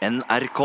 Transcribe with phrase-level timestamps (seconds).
[0.00, 0.60] NRK.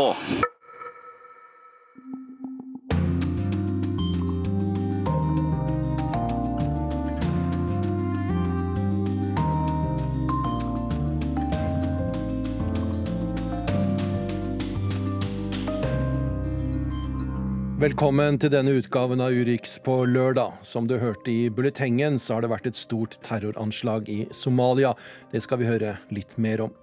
[17.76, 20.56] Velkommen til denne utgaven av Urix på lørdag.
[20.64, 24.96] Som du hørte i bulletengen, så har det vært et stort terroranslag i Somalia.
[25.28, 26.76] Det skal vi høre litt mer om.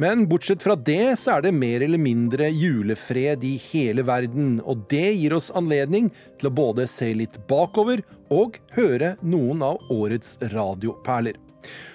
[0.00, 4.58] Men bortsett fra det, så er det mer eller mindre julefred i hele verden.
[4.64, 8.02] Og det gir oss anledning til å både se litt bakover
[8.34, 11.38] og høre noen av årets radioperler.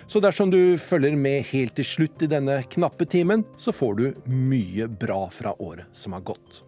[0.10, 4.08] Så dersom du følger med helt til slutt i denne knappe timen, så får du
[4.26, 6.64] mye bra fra året som har gått.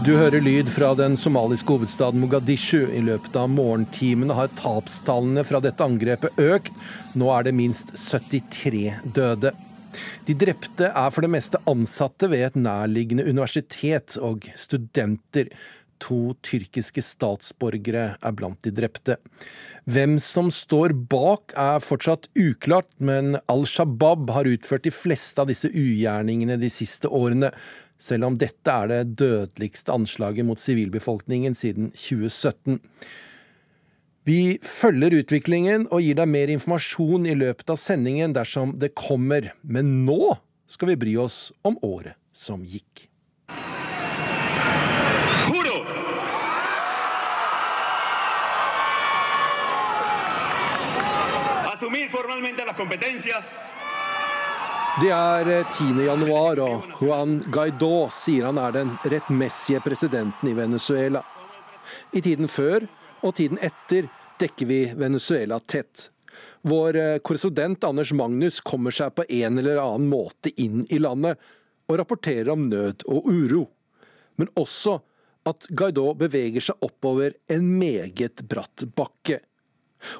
[0.00, 2.86] Du hører lyd fra den somaliske hovedstaden Mogadishu.
[2.88, 6.70] I løpet av morgentimene har tapstallene fra dette angrepet økt.
[7.20, 9.52] Nå er det minst 73 døde.
[10.24, 15.52] De drepte er for det meste ansatte ved et nærliggende universitet og studenter.
[16.00, 19.18] To tyrkiske statsborgere er blant de drepte.
[19.84, 25.52] Hvem som står bak er fortsatt uklart, men Al Shabaab har utført de fleste av
[25.52, 27.52] disse ugjerningene de siste årene
[28.00, 32.80] selv om dette er det dødeligste anslaget mot sivilbefolkningen siden 2017.
[34.28, 39.52] Vi følger utviklingen og gir deg mer informasjon i løpet av sendingen dersom det kommer,
[39.62, 40.36] men nå
[40.70, 43.08] skal vi bry oss om året som gikk.
[51.72, 53.48] Asumir formalmente las competencias
[55.00, 55.84] Det er 10.
[55.96, 61.22] eh, januar, og Juan Guaidó sier han er den rettmessige presidenten i Venezuela.
[62.12, 62.84] I tiden før
[63.24, 64.10] og tiden etter
[64.42, 66.10] dekker vi Venezuela tett.
[66.68, 71.40] Vår eh, korrespondent Anders Magnus kommer seg på en eller annen måte inn i landet
[71.88, 73.64] og rapporterer om nød og uro.
[74.36, 74.98] Men også
[75.48, 79.40] at Guaidó beveger seg oppover en meget bratt bakke.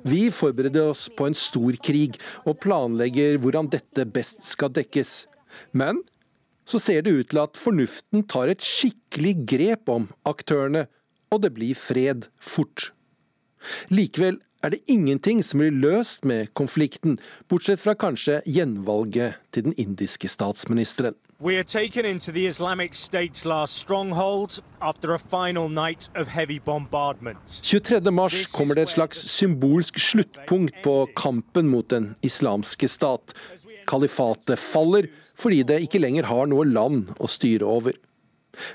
[0.05, 5.27] Vi forbereder oss på en stor krig og planlegger hvordan dette best skal dekkes.
[5.73, 6.03] Men
[6.65, 10.87] så ser det ut til at fornuften tar et skikkelig grep om aktørene,
[11.33, 12.91] og det blir fred fort.
[13.89, 17.17] Likevel er det ingenting som blir løst med konflikten,
[17.51, 21.17] bortsett fra kanskje gjenvalget til den indiske statsministeren.
[21.39, 26.59] We are taken into the Islamic State's last stronghold after a final night of heavy
[26.59, 27.39] bombardment.
[27.47, 33.33] 23.3 kommer det et slags symbolsk sluttpunkt på kampen mot den islamske stat.
[33.87, 37.97] Kalifatet faller fordi det ikke lenger har noe land å styre over.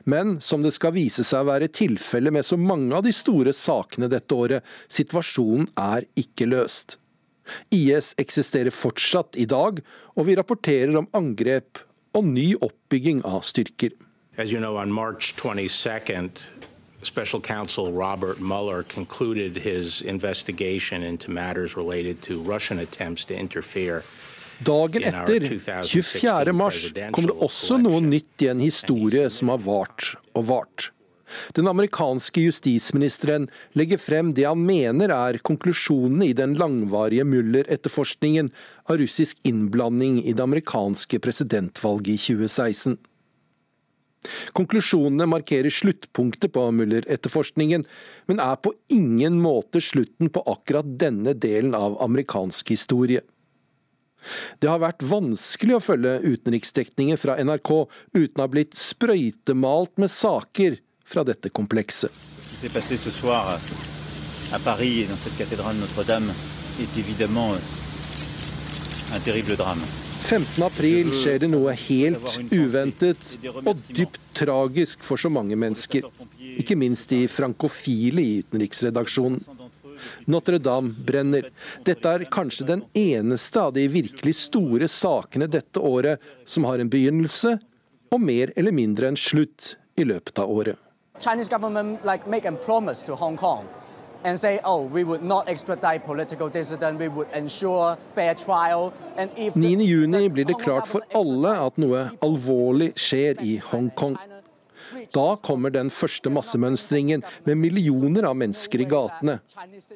[0.05, 3.55] Men som det skal vise seg å være tilfellet med så mange av de store
[3.55, 6.99] sakene dette året, situasjonen er ikke løst.
[7.73, 9.79] IS eksisterer fortsatt i dag,
[10.19, 13.91] og vi rapporterer om angrep og ny oppbygging av styrker.
[14.37, 16.31] As you know, on March 22nd,
[17.03, 24.03] Special Counsel Robert Mueller concluded his investigation into matters related to Russian attempts to interfere
[24.59, 26.53] Dagen etter, 24.
[26.53, 30.89] mars, kommer det også noe nytt i en historie som har vart og vart.
[31.57, 38.51] Den amerikanske justisministeren legger frem det han mener er konklusjonene i den langvarige Mueller-etterforskningen
[38.89, 42.99] av russisk innblanding i det amerikanske presidentvalget i 2016.
[44.57, 47.85] Konklusjonene markerer sluttpunktet på Mueller-etterforskningen,
[48.27, 53.23] men er på ingen måte slutten på akkurat denne delen av amerikansk historie.
[54.59, 57.71] Det har vært vanskelig å følge utenriksdekningen fra NRK
[58.17, 62.13] uten å ha blitt sprøytemalt med saker fra dette komplekset.
[69.57, 69.89] drame.
[70.19, 70.63] 15.
[70.63, 76.05] april skjer det noe helt uventet og dypt tragisk for så mange mennesker.
[76.61, 79.41] Ikke minst de frankofile i utenriksredaksjonen.
[80.31, 81.49] Notre-Dame brenner.
[81.87, 86.93] Dette er kanskje den eneste av de virkelig store sakene dette året som har en
[86.93, 87.57] begynnelse
[88.13, 90.88] og mer eller mindre en slutt i løpet av året.
[91.21, 93.69] Chinese government like make a promise to Hong Kong
[94.25, 98.93] and say, oh, we would not extradite political dissident, we would ensure fair trial.
[99.17, 99.81] And if 9.
[99.81, 104.19] juni blir det klart for alle at noe alvorlig skjer i Hongkong.
[105.13, 109.39] Da kommer den første massemønstringen med millioner av mennesker i gatene.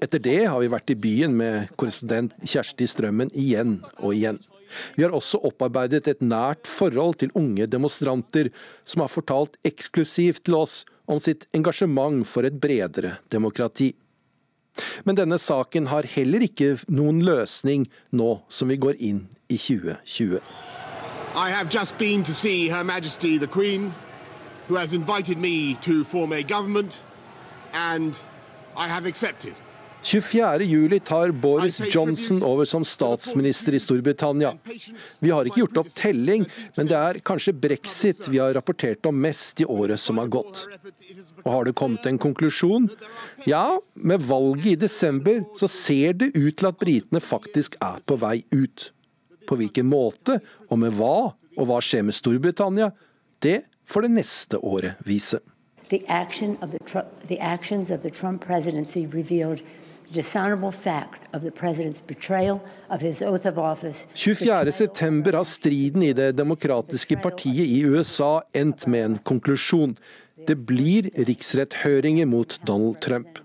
[0.03, 4.39] Etter det har vi vært i byen med korrespondent Kjersti Strømmen igjen og igjen.
[4.97, 8.51] Vi har også opparbeidet et nært forhold til unge demonstranter,
[8.85, 13.93] som har fortalt eksklusivt til oss om sitt engasjement for et bredere demokrati.
[15.05, 17.85] Men denne saken har heller ikke noen løsning
[18.17, 20.41] nå som vi går inn i 2020.
[21.35, 23.95] I have just been to see Her Majesty the Queen,
[24.69, 27.01] who has invited me to form a government,
[27.73, 28.21] and
[28.77, 29.55] I have accepted.
[30.03, 30.63] 24.
[30.63, 34.57] juli tar Boris Johnson over som statsminister i Storbritannia.
[35.19, 36.47] Vi har ikke gjort opp telling,
[36.77, 40.65] men det er kanskje brexit vi har rapportert om mest i året som har gått.
[41.45, 42.89] Og har det kommet en konklusjon?
[43.47, 48.19] Ja, med valget i desember så ser det ut til at britene faktisk er på
[48.19, 48.91] vei ut.
[49.47, 50.41] På hvilken måte,
[50.71, 52.91] og med hva, og hva skjer med Storbritannia,
[53.43, 55.39] det får det neste året vise.
[55.93, 59.63] The action of the Trump, the actions of the Trump presidency revealed
[60.13, 62.61] the dishonorable fact of the president's betrayal
[62.91, 64.07] of his oath of office.
[64.15, 69.97] 24.9 har striden i Det demokratiske partiet i USA endt med en konklusjon.
[70.47, 73.39] Det blir riksretthøringer mot Donald Trump.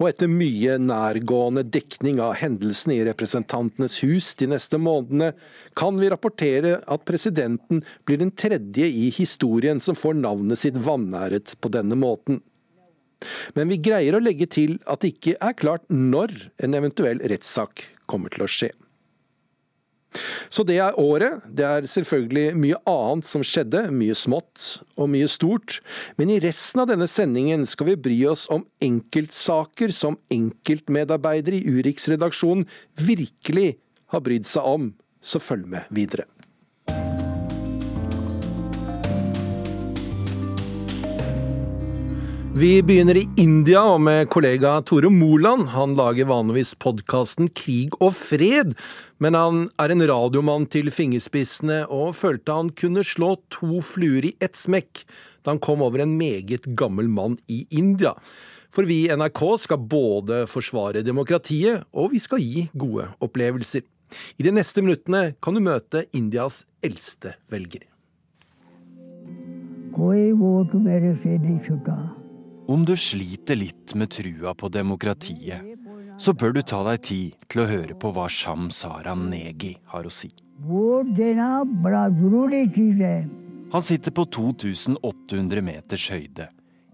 [0.00, 5.32] Og etter mye nærgående dekning av hendelsene i Representantenes hus de neste månedene,
[5.78, 11.54] kan vi rapportere at presidenten blir den tredje i historien som får navnet sitt vanæret
[11.62, 12.42] på denne måten.
[13.56, 16.32] Men vi greier å legge til at det ikke er klart når
[16.64, 18.70] en eventuell rettssak kommer til å skje.
[20.50, 21.44] Så det er året.
[21.46, 25.78] Det er selvfølgelig mye annet som skjedde, mye smått og mye stort.
[26.18, 31.78] Men i resten av denne sendingen skal vi bry oss om enkeltsaker som enkeltmedarbeidere i
[31.78, 32.66] Urix-redaksjonen
[32.98, 33.76] virkelig
[34.10, 34.92] har brydd seg om.
[35.22, 36.26] Så følg med videre.
[42.55, 45.67] Vi begynner i India og med kollega Tore Moland.
[45.73, 48.71] Han lager vanligvis podkasten Krig og fred,
[49.19, 54.31] men han er en radiomann til fingerspissene og følte han kunne slå to fluer i
[54.39, 55.03] ett smekk
[55.43, 58.15] da han kom over en meget gammel mann i India.
[58.71, 63.83] For vi i NRK skal både forsvare demokratiet, og vi skal gi gode opplevelser.
[64.39, 67.83] I de neste minuttene kan du møte Indias eldste velger.
[69.95, 72.18] कोई vote मेरे से नहीं छूटा
[72.70, 75.58] om du sliter litt med trua på demokratiet,
[76.22, 80.06] så bør du ta deg tid til å høre på hva Sham Sara Negi har
[80.06, 80.28] å si.
[83.72, 86.46] Han sitter på 2800 meters høyde,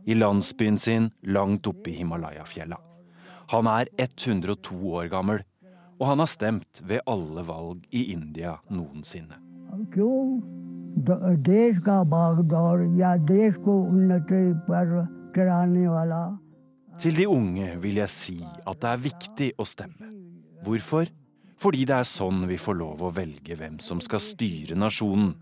[0.08, 2.79] i landsbyen sin langt oppe i Himalaya-fjella.
[3.52, 5.43] Han er 102 år gammel,
[6.00, 9.37] og han har stemt ved alle valg i India noensinne.
[11.44, 15.05] Det skal bare, ja, det skal
[16.97, 20.09] til de unge vil jeg si at det er viktig å stemme.
[20.65, 21.11] Hvorfor?
[21.61, 25.35] Fordi det er sånn vi får lov å velge hvem som skal styre nasjonen,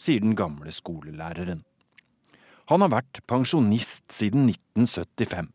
[0.00, 1.60] sier den gamle skolelæreren.
[2.70, 5.50] Han har vært pensjonist siden 1975,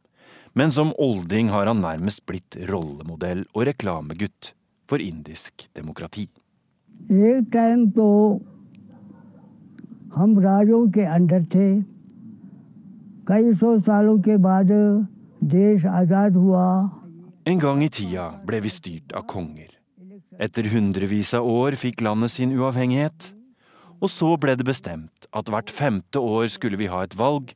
[0.56, 4.54] men som olding har han nærmest blitt rollemodell og reklamegutt
[4.88, 6.28] for indisk demokrati.
[7.96, 8.08] På,
[10.16, 11.84] hum radio ke under the
[13.27, 14.71] कई सौ सालों के बाद
[15.43, 16.67] देश आज़ाद हुआ
[17.51, 19.71] En gang i tida ble vi styrt av konger.
[20.39, 23.33] Etter hundrevis av år fikk landet sin uavhengighet.
[24.01, 27.55] Og så ble det bestemt at hvert femte år skulle vi ha et valg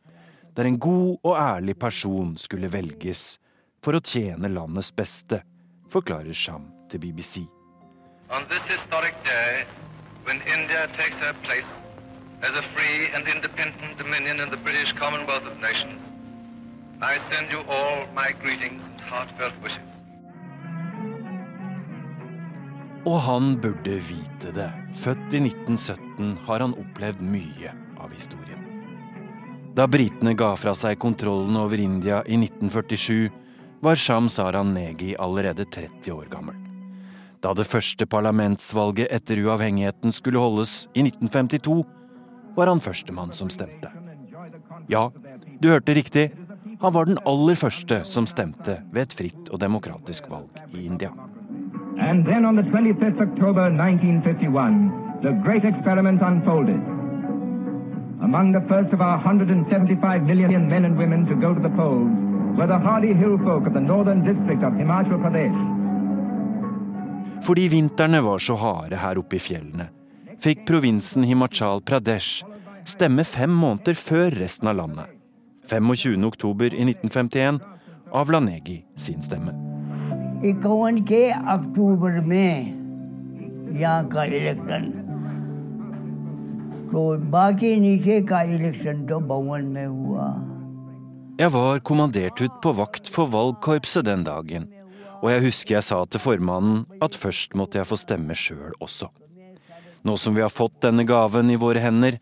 [0.57, 3.37] der en god og ærlig person skulle velges
[3.85, 5.43] for å tjene landets beste,
[5.93, 7.45] forklarer Sham til BBC.
[8.31, 9.64] On this historic day,
[10.25, 11.78] when India takes her place
[12.41, 16.00] as a free and independent dominion in the British Commonwealth of Nations,
[17.01, 19.84] I send you all my greetings and heartfelt wishes.
[23.05, 24.72] Og han burde vite det.
[24.96, 28.65] Født i 1917 har han opplevd mye av historien.
[29.75, 33.29] Da britene ga fra seg kontrollen over India i 1947,
[33.79, 36.58] var Sham Saran Negi allerede 30 år gammel.
[37.39, 41.86] Da det første parlamentsvalget etter uavhengigheten skulle holdes i 1952,
[42.60, 43.92] var han førstemann som stemte.
[44.92, 45.10] Ja,
[45.60, 46.30] du hørte riktig.
[46.82, 51.12] Han var den aller første som stemte ved et fritt og demokratisk valg i India.
[52.00, 56.80] And then on the 25th October 1951, the great experiment unfolded.
[58.24, 62.12] Among the first of our 175 million men and women to go to the polls
[62.58, 65.60] were the hardy hill folk of the northern district of Himachal Pradesh.
[67.44, 69.88] Fordi vintrene var så harde her oppe i fjellene,
[70.44, 72.49] fikk provinsen Himachal Pradesh
[72.88, 75.07] stemme fem måneder før resten av landet.
[75.71, 76.25] 25.
[76.25, 77.61] oktober i 1951
[78.12, 79.55] avla Negi sin stemme.
[80.45, 82.50] इक्यावन के अक्टूबर में
[83.81, 84.83] यहाँ का इलेक्शन
[86.93, 87.00] तो
[87.33, 90.26] बाकी नीचे का इलेक्शन तो भवन में हुआ
[91.38, 94.69] Jeg var kommandert ut på vakt for valgkorpset den dagen,
[95.23, 99.09] og jeg husker jeg sa til formannen at først måtte jeg få stemme sjøl også.
[100.05, 102.21] Nå som vi har fått denne gaven i våre hender,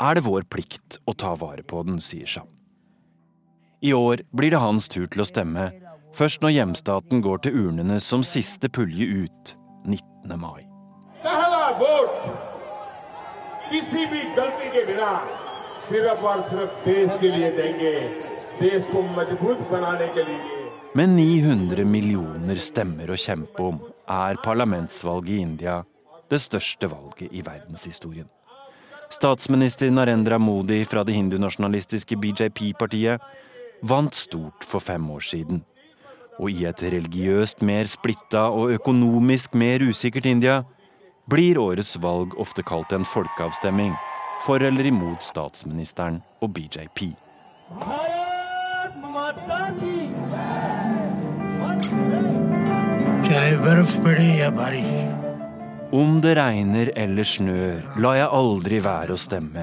[0.00, 2.48] er det vår plikt å ta vare på den, sier Sham.
[3.82, 5.70] I år blir det hans tur til å stemme,
[6.18, 9.54] først når hjemstaten går til urnene som siste pulje ut
[9.86, 10.34] 19.
[10.38, 10.64] mai.
[20.98, 23.78] Med 900 millioner stemmer å kjempe om
[24.08, 25.76] er parlamentsvalget i India
[26.28, 28.28] det største valget i verdenshistorien.
[29.10, 33.22] Statsminister Narendra Modi fra det hindunasjonalistiske BJP-partiet
[33.88, 35.62] vant stort for fem år siden.
[36.38, 40.60] Og i et religiøst mer splitta og økonomisk mer usikkert India
[41.28, 43.96] blir årets valg ofte kalt en folkeavstemning.
[44.44, 47.16] For eller imot statsministeren og BJP.
[53.28, 54.97] Chahe barf pade ya barish,
[55.90, 59.62] om det regner eller snør, lar jeg aldri være å stemme,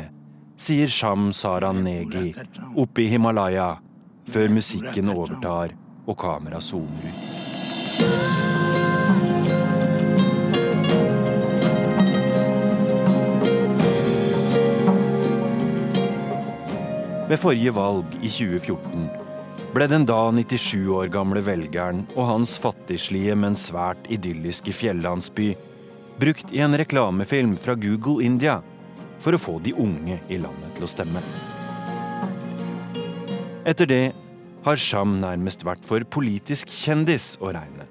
[0.57, 2.31] sier Sham Saran Negi
[2.81, 3.75] oppe i Himalaya,
[4.33, 5.75] før musikken overtar
[6.07, 7.27] og kamera zoomer ut.
[17.29, 19.05] Ved forrige valg i 2014
[19.77, 25.51] ble den da 97 år gamle velgeren og hans fattigslige, men svært idylliske fjellandsby
[26.19, 28.61] brukt i en reklamefilm fra Google India
[29.19, 31.23] for å få de unge i landet til å stemme.
[33.65, 34.03] Etter det
[34.65, 37.87] har Sham nærmest vært for politisk kjendis å regne.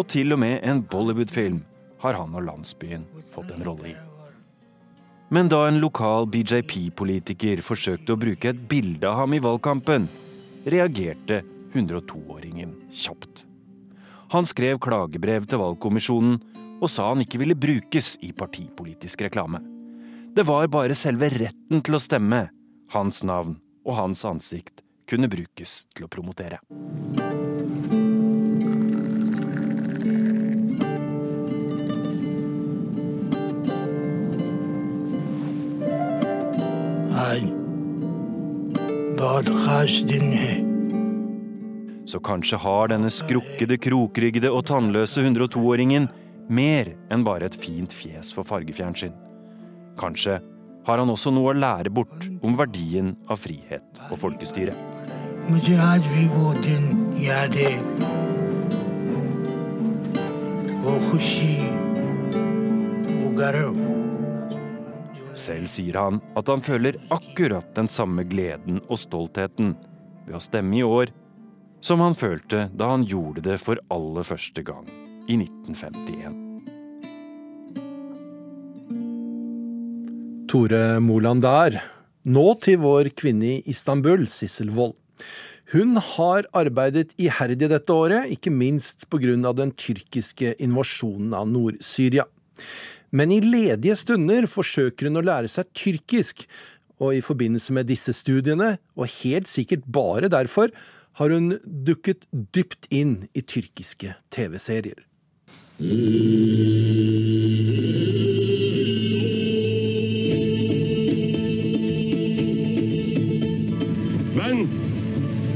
[0.00, 1.60] Og til og med en Bollywood-film
[2.00, 3.96] har han og landsbyen fått en rolle i.
[5.30, 10.08] Men da en lokal BJP-politiker forsøkte å bruke et bilde av ham i valgkampen,
[10.66, 11.44] reagerte
[11.76, 13.44] 102-åringen kjapt.
[14.34, 16.40] Han skrev klagebrev til valgkommisjonen
[16.80, 19.60] og sa han ikke ville brukes i partipolitisk reklame.
[20.34, 22.46] Det var bare selve retten til å stemme,
[22.94, 26.60] hans navn og hans ansikt, kunne brukes til å promotere.
[42.10, 46.08] Så kanskje har denne skrukkede, krokryggede og tannløse 102-åringen
[46.50, 49.14] mer enn bare et fint fjes for fargefjernsyn.
[50.00, 50.40] Kanskje
[50.86, 54.74] har han også noe å lære bort om verdien av frihet og folkestyre.
[65.40, 69.76] Selv sier han at han føler akkurat den samme gleden og stoltheten
[70.26, 71.14] ved å stemme i år
[71.80, 74.99] som han følte da han gjorde det for aller første gang
[75.30, 76.34] i 1951.
[80.50, 81.78] Tore Moland der.
[82.26, 84.96] Nå til vår kvinne i Istanbul, Sissel Wold.
[85.70, 89.52] Hun har arbeidet iherdig dette året, ikke minst pga.
[89.54, 92.24] den tyrkiske invasjonen av Nord-Syria.
[93.12, 96.46] Men i ledige stunder forsøker hun å lære seg tyrkisk,
[97.00, 100.74] og i forbindelse med disse studiene, og helt sikkert bare derfor,
[101.18, 105.09] har hun dukket dypt inn i tyrkiske TV-serier.
[105.80, 105.88] Ben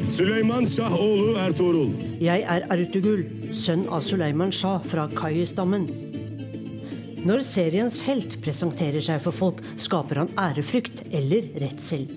[0.08, 1.88] Süleyman Şahoğlu Ertuğrul.
[2.20, 5.84] Jeg er Ertugul, sønn av Suleiman Shah fra Kayi-stammen.
[7.24, 12.08] Når seriens helt presenterer seg for folk, skaper han ærefrykt eller redsel.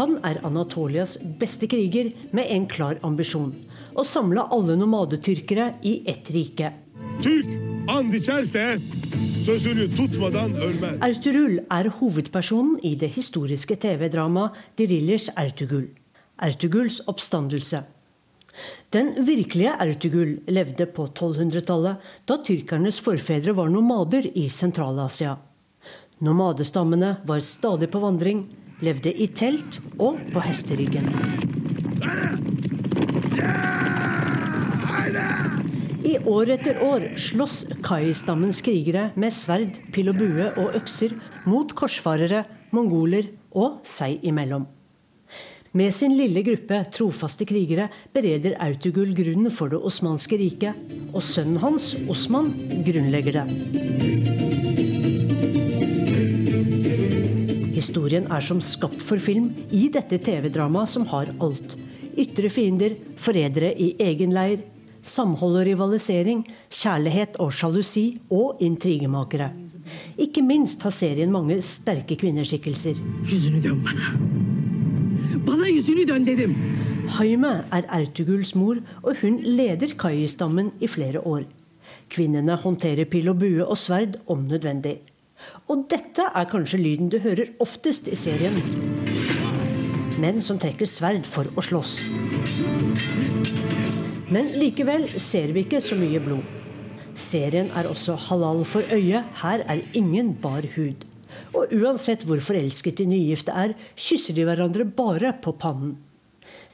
[0.00, 3.52] Han er Anatolias beste kriger med en klar ambisjon.
[3.92, 6.87] Å samle alle nomadetyrkere i ett rike.
[7.22, 7.46] Türk
[7.88, 8.78] and içerse
[9.40, 11.02] sözünü tutmadan ölmez.
[11.02, 15.84] Ertugrul er hovedpersonen i det historiske TV-dramaet Dirillers Ertugul.
[16.38, 17.84] Ertuguls oppstandelse.
[18.92, 21.96] Den virkelige Ertugul levde på 1200-tallet,
[22.28, 25.36] da tyrkernes forfedre var nomader i Sentral-Asia.
[26.20, 28.46] Nomadestammene var stadig på vandring,
[28.80, 31.10] levde i telt og på hesteryggen.
[36.08, 41.12] I år etter år slåss Kai-stammens krigere med sverd, pil og bue og økser
[41.44, 44.64] mot korsfarere, mongoler og seg imellom.
[45.76, 50.80] Med sin lille gruppe trofaste krigere bereder Autogul grunnen for det osmanske riket,
[51.12, 52.48] og sønnen hans, Osman,
[52.86, 53.44] grunnlegger det.
[57.76, 61.76] Historien er som skapt for film i dette TV-dramaet som har alt.
[62.16, 64.64] Ytre fiender, forrædere i egen leir,
[65.02, 69.50] samhold og rivalisering, kjærlighet og sjalusi og intrigemakere.
[70.20, 72.98] Ikke minst har serien mange sterke kvinneskikkelser.
[77.18, 81.46] Haime er Ertuguls mor, og hun leder Kai-stammen i flere år.
[82.12, 84.98] Kvinnene håndterer pil og bue og sverd om nødvendig.
[85.68, 88.56] Og dette er kanskje lyden du hører oftest i serien.
[90.18, 91.94] Menn som trekker sverd for å slåss.
[94.28, 96.44] Men likevel ser vi ikke så mye blod.
[97.18, 99.24] Serien er også halal for øyet.
[99.40, 101.06] Her er ingen bar hud.
[101.56, 105.96] Og uansett hvor forelsket de nygifte er, kysser de hverandre bare på pannen.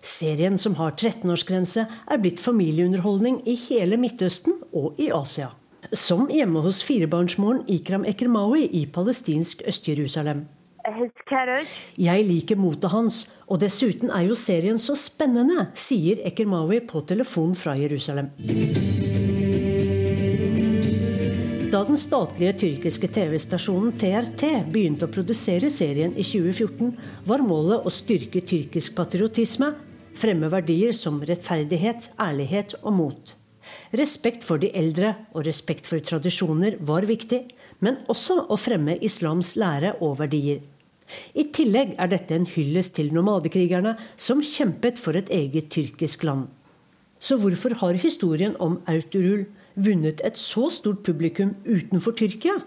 [0.05, 5.53] Serien, som har 13-årsgrense, er blitt familieunderholdning i hele Midtøsten og i Asia.
[5.95, 10.45] Som hjemme hos firebarnsmoren Ikram Ekremawi i palestinsk Øst-Jerusalem.
[10.85, 17.55] Jeg liker motet hans, og dessuten er jo serien så spennende, sier Ekermawi på telefon
[17.57, 18.29] fra Jerusalem.
[21.73, 26.93] Da den statlige tyrkiske TV-stasjonen TRT begynte å produsere serien i 2014,
[27.27, 29.73] var målet å styrke tyrkisk patriotisme,
[30.15, 33.35] fremme verdier som rettferdighet, ærlighet og mot.
[33.97, 37.41] Respekt for de eldre og respekt for tradisjoner var viktig,
[37.83, 40.63] men også å fremme islams lære og verdier.
[41.35, 46.47] I tillegg er dette en hyllest til nomadekrigerne som kjempet for et eget tyrkisk land.
[47.25, 52.59] Så hvorfor har historien om Autorul vunnet et så stort publikum utenfor Tyrkia?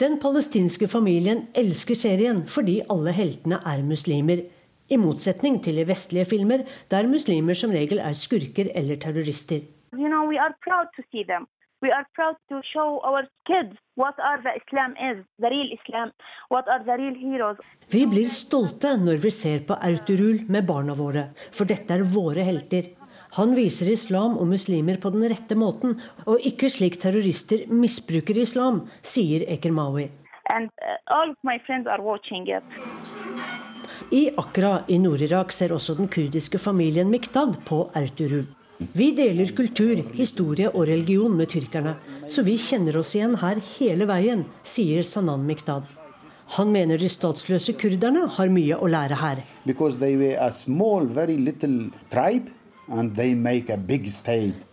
[0.00, 4.44] Den palestinske familien elsker serien fordi alle heltene er muslimer.
[4.88, 9.60] I motsetning til i vestlige filmer, der muslimer som regel er skurker eller terrorister.
[9.92, 10.26] You know,
[11.82, 16.12] we are proud to show our kids what are the Islam is, the real Islam,
[16.48, 17.58] what are the real heroes.
[17.90, 22.46] Vi blir stolte når vi ser på Erturul med barna våre, for dette er våre
[22.48, 22.94] helter.
[23.36, 28.86] Han viser islam og muslimer på den rette måten, og ikke slik terrorister misbruker islam,
[29.02, 30.08] sier Ekermawi.
[30.48, 32.64] And uh, all of my friends are watching it.
[34.14, 38.46] I Akra i Nord-Irak ser også den kurdiske familien Miktad på Erturul.
[38.76, 41.94] Vi deler kultur, historie og religion med tyrkerne,
[42.28, 45.86] så vi kjenner oss igjen her hele veien, sier Sanan Miktad.
[46.58, 49.40] Han mener de statsløse kurderne har mye å lære her.
[50.52, 51.08] Small,
[52.12, 52.52] tribe,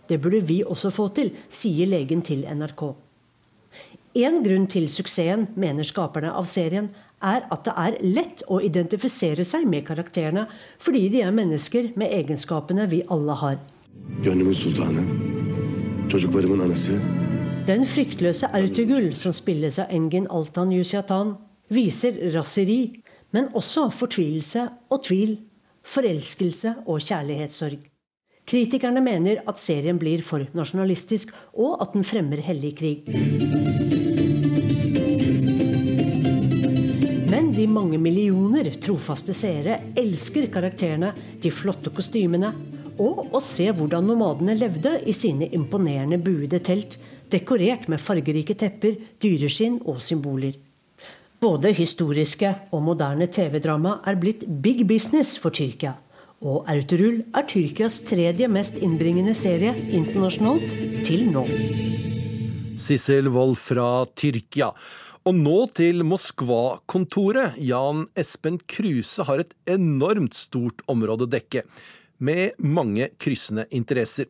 [0.06, 2.84] Det burde vi også få til, sier legen til NRK.
[4.14, 6.92] En grunn til suksessen, mener skaperne av serien,
[7.24, 10.44] er at det er lett å identifisere seg med karakterene,
[10.78, 13.62] fordi de er mennesker med egenskapene vi alle har.
[14.24, 15.00] Gönlümün sultanı,
[16.08, 16.92] çocuklarımın anası.
[17.66, 21.38] Den fryktløse Ertugul, som spilles av Engin Altan Yusyatan,
[21.70, 22.92] viser raseri,
[23.32, 25.36] men også fortvilelse og tvil,
[25.82, 27.78] forelskelse og kjærlighetssorg.
[28.46, 33.08] Kritikerne mener at serien blir for nasjonalistisk, og at den fremmer hellig krig.
[37.32, 42.52] Men de mange millioner trofaste seere elsker karakterene, de flotte kostymene
[43.00, 46.98] og å se hvordan nomadene levde i sine imponerende buede telt,
[47.32, 50.54] dekorert med fargerike tepper, dyreskinn og symboler.
[51.42, 55.96] Både historiske og moderne TV-drama er blitt big business for Tyrkia.
[56.44, 60.76] Og Autorull er Tyrkias tredje mest innbringende serie internasjonalt
[61.06, 61.44] til nå.
[62.80, 64.70] Sissel Wold fra Tyrkia.
[65.24, 67.56] Og nå til Moskva-kontoret.
[67.56, 71.64] Jan Espen Kruse har et enormt stort område å dekke
[72.18, 74.28] med mange kryssende interesser.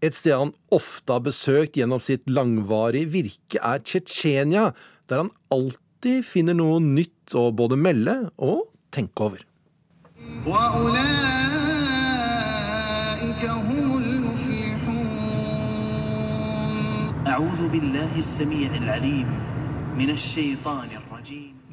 [0.00, 4.70] Et sted han ofte har besøkt gjennom sitt langvarige virke, er Tsjetsjenia,
[5.10, 9.44] der han alltid finner noe nytt å både melde og tenke over.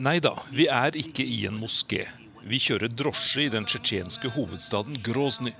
[0.03, 2.03] Nei da, vi er ikke i en moské.
[2.43, 5.53] Vi kjører drosje i den tsjetsjenske hovedstaden Grozny.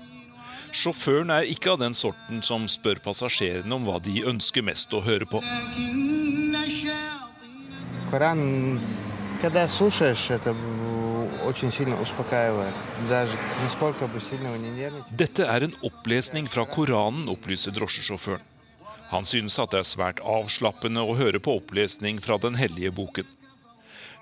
[0.74, 5.00] Sjåføren er ikke av den sorten som spør passasjerene om hva de ønsker mest å
[5.04, 5.40] høre på.
[15.24, 18.50] Dette er en opplesning fra Koranen, opplyser drosjesjåføren.
[19.14, 23.28] Han synes at det er svært avslappende å høre på opplesning fra Den hellige boken.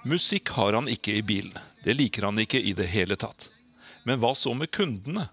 [0.02, 1.54] Musikk har han ikke i bilen.
[1.84, 3.48] Det liker han ikke i det hele tatt.
[4.02, 5.28] Men hva så med kundene?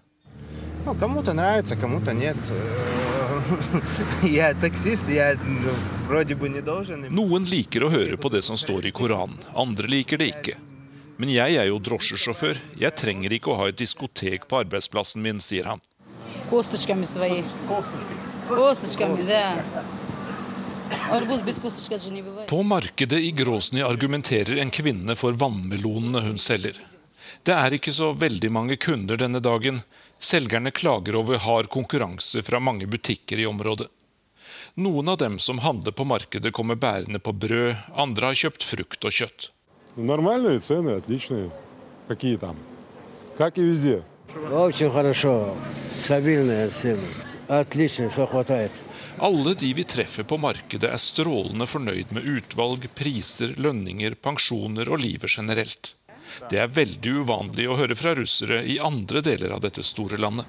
[7.18, 10.54] Noen liker å høre på det som står i Koranen, andre liker det ikke.
[11.20, 12.62] Men jeg er jo drosjesjåfør.
[12.80, 15.82] Jeg trenger ikke å ha et diskotek på arbeidsplassen min, sier han.
[22.47, 26.77] På markedet i Gråsny argumenterer en kvinne for vannmelonene hun selger.
[27.45, 29.81] Det er ikke så veldig mange kunder denne dagen.
[30.19, 33.89] Selgerne klager over hard konkurranse fra mange butikker i området.
[34.75, 39.05] Noen av dem som handler på markedet, kommer bærende på brød, andre har kjøpt frukt
[39.07, 39.51] og kjøtt.
[39.95, 41.49] Нормальные цены, отличные.
[42.07, 42.57] Какие там?
[43.37, 44.03] Как и везде.
[44.51, 45.55] Очень хорошо.
[45.93, 47.07] Стабильные цены.
[47.47, 48.71] Отлично, все хватает.
[49.22, 55.02] Alle de vi treffer på markedet er strålende fornøyd med utvalg, priser, lønninger, pensjoner og
[55.02, 55.90] livet generelt.
[56.48, 60.48] Det er veldig uvanlig å høre fra russere i andre deler av dette store landet.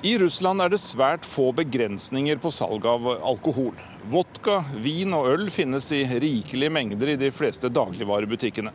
[0.00, 3.76] I Russland er det svært få begrensninger på salg av alkohol.
[4.08, 8.72] Vodka, vin og øl finnes i rikelige mengder i de fleste dagligvarebutikkene.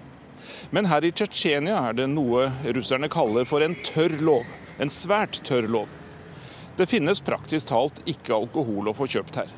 [0.70, 4.46] Men her i Tsjetsjenia er det noe russerne kaller for en tørr lov.
[4.78, 5.90] En svært tørr lov.
[6.78, 9.52] Det finnes praktisk talt ikke alkohol å få kjøpt her.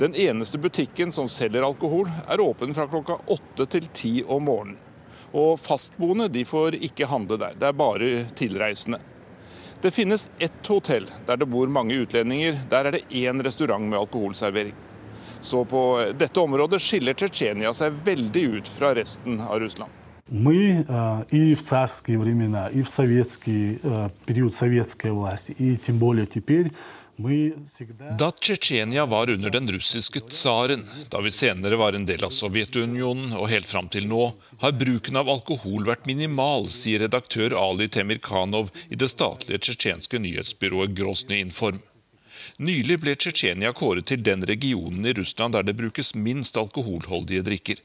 [0.00, 4.80] Den eneste butikken som selger alkohol, er åpen fra klokka åtte til ti om morgenen.
[5.36, 8.98] Og fastboende de får ikke handle der, det er bare tilreisende.
[9.82, 12.58] Det finnes ett hotell der det bor mange utlendinger.
[12.70, 14.74] Der er det én restaurant med alkoholservering.
[15.40, 15.82] Så på
[16.18, 19.92] dette området skiller Tsjetsjenia seg veldig ut fra resten av Russland.
[20.29, 25.97] Мы э, и в царские времена, и в советский э, период советской власти, и тем
[25.97, 26.71] более теперь
[28.17, 33.35] da Tsjetsjenia var under den russiske tsaren, da vi senere var en del av Sovjetunionen
[33.37, 34.31] og helt fram til nå,
[34.63, 40.95] har bruken av alkohol vært minimal, sier redaktør Ali Temirkanov i det statlige tsjetsjenske nyhetsbyrået
[40.97, 41.81] Grosny Inform.
[42.57, 47.83] Nylig ble Tsjetsjenia kåret til den regionen i Russland der det brukes minst alkoholholdige drikker.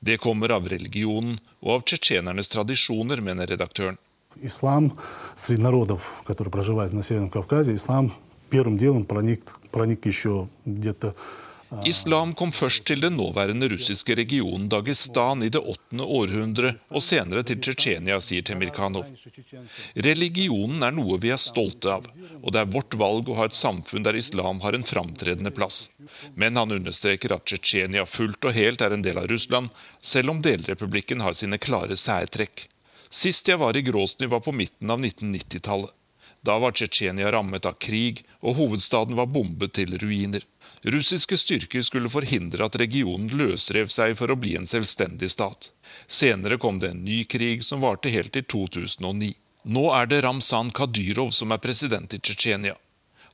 [0.00, 3.98] Det kommer av religionen og av tsjetsjenernes tradisjoner, mener redaktøren.
[4.42, 4.92] Islam
[5.36, 8.12] среди народов, которые проживают на Северном Кавказе, ислам
[8.48, 11.14] первым делом проник, проник еще где-то
[11.86, 17.44] Islam kom først til den nåværende russiske regionen Dagestan i det åttende århundre, og senere
[17.46, 19.06] til Tsjetsjenia, sier Temirkanov.
[19.94, 22.08] Religionen er noe vi er stolte av,
[22.40, 25.84] og det er vårt valg å ha et samfunn der islam har en framtredende plass.
[26.34, 29.70] Men han understreker at Tsjetsjenia fullt og helt er en del av Russland,
[30.02, 32.66] selv om delrepublikken har sine klare særtrekk.
[33.10, 35.94] Sist jeg var i Gråsny, var på midten av 1990-tallet.
[36.42, 40.44] Da var Tsjetsjenia rammet av krig, og hovedstaden var bombet til ruiner.
[40.82, 45.68] Russiske styrker skulle forhindre at regionen løsrev seg for å bli en selvstendig stat.
[46.08, 49.34] Senere kom det en ny krig som varte helt til 2009.
[49.68, 52.78] Nå er det Ramzan Kadyrov som er president i Tsjetsjenia.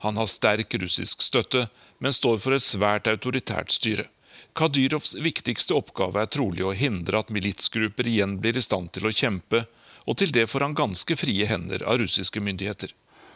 [0.02, 4.08] Han har sterk russisk støtte, men står for et svært autoritært styre.
[4.56, 9.14] Kadyrovs viktigste oppgave er trolig å hindre at militsgrupper igjen blir i stand til å
[9.14, 9.64] kjempe,
[10.05, 12.93] og til det får han ganske frie hender av russiske myndigheter.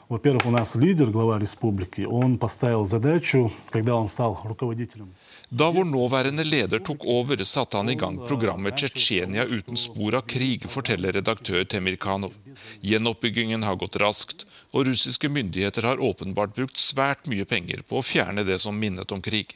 [0.07, 5.15] Во-первых, у нас лидер, глава республики, он поставил задачу, когда он стал руководителем
[5.49, 10.21] da vår nåværende leder tok over, satte han i gang programmet 'Tsjetsjenia uten spor av
[10.21, 12.33] krig', forteller redaktør Temirkanov.
[12.81, 18.03] Gjenoppbyggingen har gått raskt, og russiske myndigheter har åpenbart brukt svært mye penger på å
[18.03, 19.55] fjerne det som minnet om krig.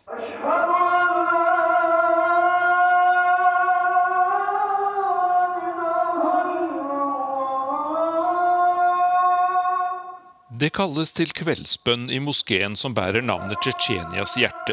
[10.64, 14.72] Det kalles til kveldsbønn i moskeen som bærer navnet Tsjetsjenias hjerte.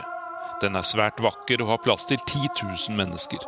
[0.62, 3.44] Den er svært vakker og har plass til 10 000 mennesker.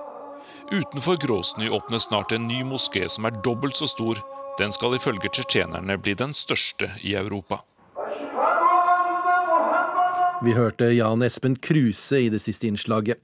[0.74, 4.20] Utenfor Gråsny åpnes snart en ny moské som er dobbelt så stor.
[4.60, 7.62] Den skal ifølge tsjetsjenerne bli den største i Europa.
[10.44, 13.16] Vi hørte Jan Espen Kruse i det siste innslaget.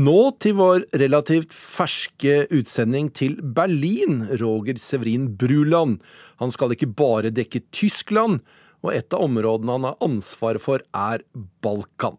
[0.00, 5.98] Nå til vår relativt ferske utsending til Berlin, Roger Severin Bruland.
[6.40, 8.40] Han skal ikke bare dekke Tyskland,
[8.80, 11.26] og et av områdene han har ansvaret for, er
[11.60, 12.16] Balkan.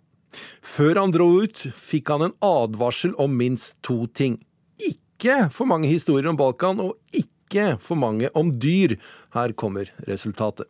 [0.61, 4.37] Før han dro ut, fikk han en advarsel om minst to ting.
[4.77, 8.99] Ikke for mange historier om Balkan, og ikke for mange om dyr.
[9.33, 10.69] Her kommer resultatet.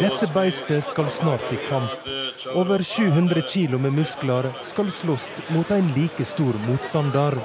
[0.00, 2.08] Dette beistet skal snart i kamp.
[2.54, 7.36] Over 700 kilo med muskler skal slåss mot en like stor motstander.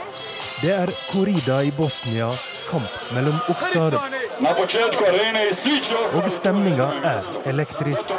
[0.62, 2.32] Det er korrida i Bosnia,
[2.70, 3.96] kamp mellom okser.
[6.18, 8.12] Og stemninga er elektrisk.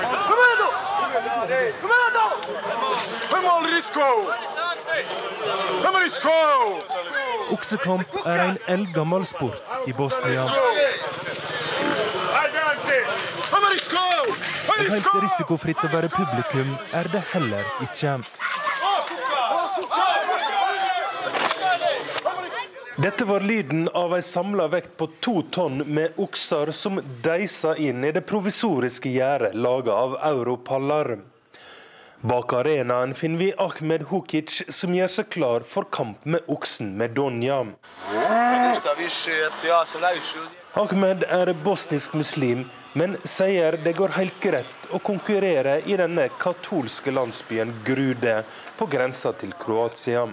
[7.51, 10.47] Oksekamp er en eldgammel sport i Bosnia.
[14.81, 18.16] Helt risikofritt å være publikum er det heller ikke.
[23.01, 28.05] Dette var lyden av ei samla vekt på to tonn med okser som deisa inn
[28.05, 31.14] i det provisoriske gjerdet laga av europaller.
[32.21, 37.62] Bak arenaen finner vi Ahmed Hukic som gjør seg klar for kamp med oksen Medonja.
[40.85, 47.12] Ahmed er bosnisk muslim, men sier det går helt greit å konkurrere i denne katolske
[47.14, 48.40] landsbyen Grude,
[48.79, 50.24] på grensa til Kroatia.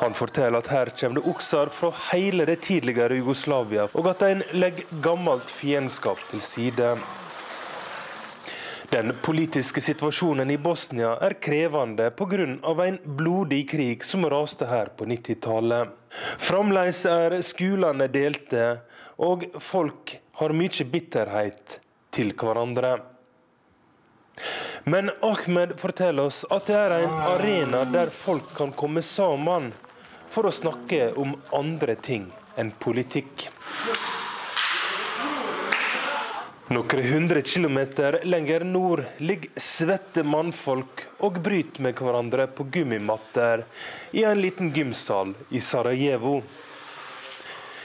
[0.00, 4.42] Han forteller at her kommer det okser fra hele det tidligere Jugoslavia, og at en
[4.56, 6.96] legger gammelt fiendskap til side.
[8.90, 12.44] Den politiske situasjonen i Bosnia er krevende pga.
[12.86, 15.88] en blodig krig som raste her på 90-tallet.
[16.38, 18.80] Fremdeles er skolene delte,
[19.18, 21.78] og folk har mye bitterhet
[22.14, 22.96] til hverandre.
[24.84, 29.70] Men Ahmed forteller oss at det er en arena der folk kan komme sammen
[30.28, 32.26] for å snakke om andre ting
[32.58, 33.46] enn politikk.
[36.74, 43.66] Noen hundre kilometer lenger nord ligger svette mannfolk og bryter med hverandre på gummimatter
[44.16, 46.38] i en liten gymsal i Sarajevo.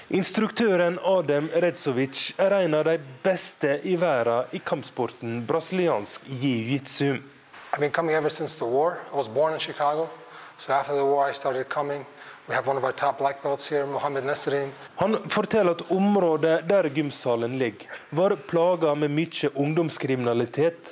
[0.09, 7.19] Instruktøren Adem Redzovic er en av de beste i verden i kampsporten brasiliansk jiu-jitsu.
[7.73, 9.03] I've been coming ever since the war.
[9.13, 10.09] I was born in Chicago,
[10.57, 12.07] so after the war I started coming.
[12.47, 14.71] We have one of our top black belts here, Mohammed Nesrin.
[14.95, 20.89] Han forteller at området der gymsalen ligger, var plaga med mye ungdomskriminalitet.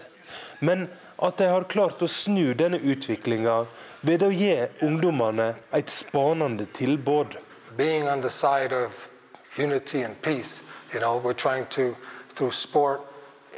[0.59, 3.65] Men at de har klart å snu denne utviklinga
[4.05, 4.53] ved å gi
[4.85, 7.33] ungdommene et spanende tilbud.
[7.77, 9.07] Being on the side of
[9.55, 10.63] unity and peace,
[10.93, 11.95] you know, we're trying to,
[12.29, 13.01] through sport,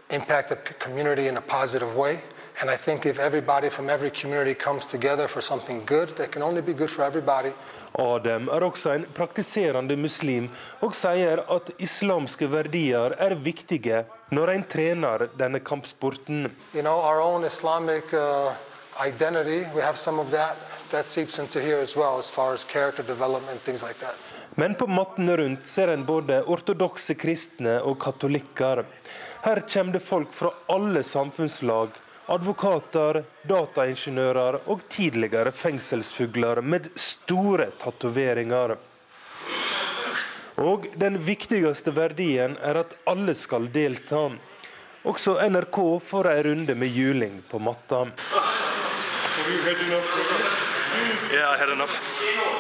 [0.10, 2.20] impact the community in a positive way.
[2.62, 6.42] And I think if everybody from every community comes together for something good, that can
[6.42, 7.54] only be good for everybody.
[8.00, 10.50] Adem er også en praktiserende muslim
[10.82, 16.52] og sier at islamske verdier er viktige når en trener denne kampsporten.
[16.74, 18.54] You know, our own Islamic uh,
[19.08, 20.58] identity, we have some of that.
[20.92, 24.16] That seeps into here as well, as far as character development, things like that.
[24.56, 28.84] Men på matten rundt ser en både ortodokse kristne og katolikker.
[29.42, 31.90] Her kommer det folk fra alle samfunnslag.
[32.26, 38.76] Advokater, dataingeniører og tidligere fengselsfugler med store tatoveringer.
[40.60, 44.26] Og den viktigste verdien er at alle skal delta.
[45.08, 48.10] Også NRK får ei runde med juling på matta.
[51.32, 52.02] Yeah, I had enough.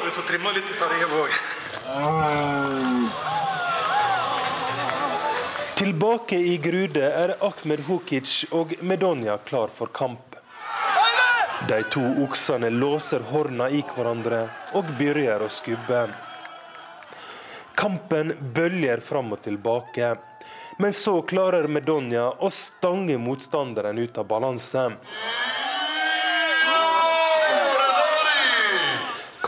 [0.05, 1.31] Vi får trimma litt i Sarajevo òg.
[5.79, 10.35] Tilbake i Grude er Ahmed Hukic og Medonja klar for kamp.
[11.67, 16.05] De to oksene låser horna i hverandre og begynner å skubbe.
[17.79, 20.13] Kampen bølger fram og tilbake,
[20.79, 24.85] men så klarer Medonja å stange motstanderen ut av balanse.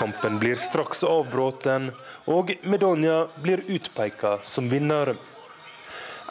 [0.01, 1.67] Kampen blir straks avbrutt,
[2.25, 5.13] og Medonja blir utpeka som vinner.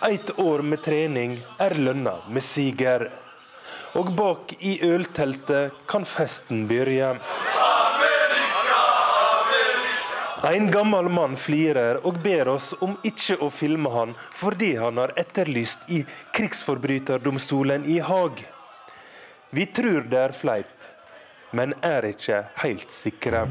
[0.02, 3.04] Ett år med trening er lønna med siger.
[3.94, 7.20] Og bak i ølteltet kan festen begynne.
[10.50, 15.14] En gammel mann flirer og ber oss om ikke å filme han fordi han har
[15.20, 16.02] etterlyst i
[16.34, 18.42] krigsforbryterdomstolen i Haag.
[19.54, 20.79] Vi tror det er fleip,
[21.56, 23.46] men er ikke helt sikre.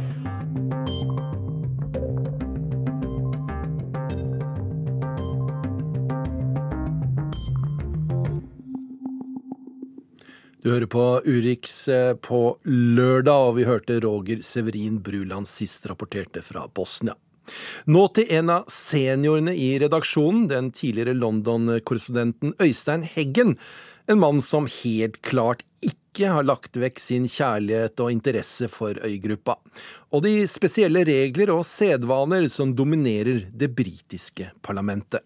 [10.60, 16.44] Du hører på Urix eh, på lørdag, og vi hørte Roger Severin Bruland sist rapporterte
[16.44, 17.16] fra Bosnia.
[17.90, 23.56] Nå til en av seniorene i redaksjonen, den tidligere London-korrespondenten Øystein Heggen.
[24.10, 29.54] En mann som helt klart ikke har lagt vekk sin kjærlighet og interesse for øygruppa.
[30.10, 35.22] Og de spesielle regler og sedvaner som dominerer det britiske parlamentet.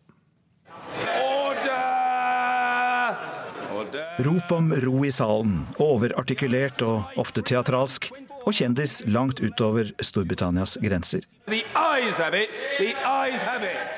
[4.27, 8.11] Rop om ro i salen, overartikulert og ofte teatralsk,
[8.43, 11.23] og kjendis langt utover Storbritannias grenser.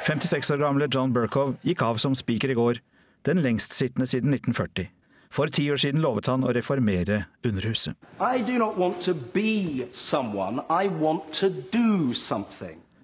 [0.06, 2.86] 56 år gamle John Burkov gikk av som speaker i går,
[3.26, 4.92] den lengstsittende siden 1940.
[5.36, 7.98] For ti år siden lovet han å reformere Underhuset.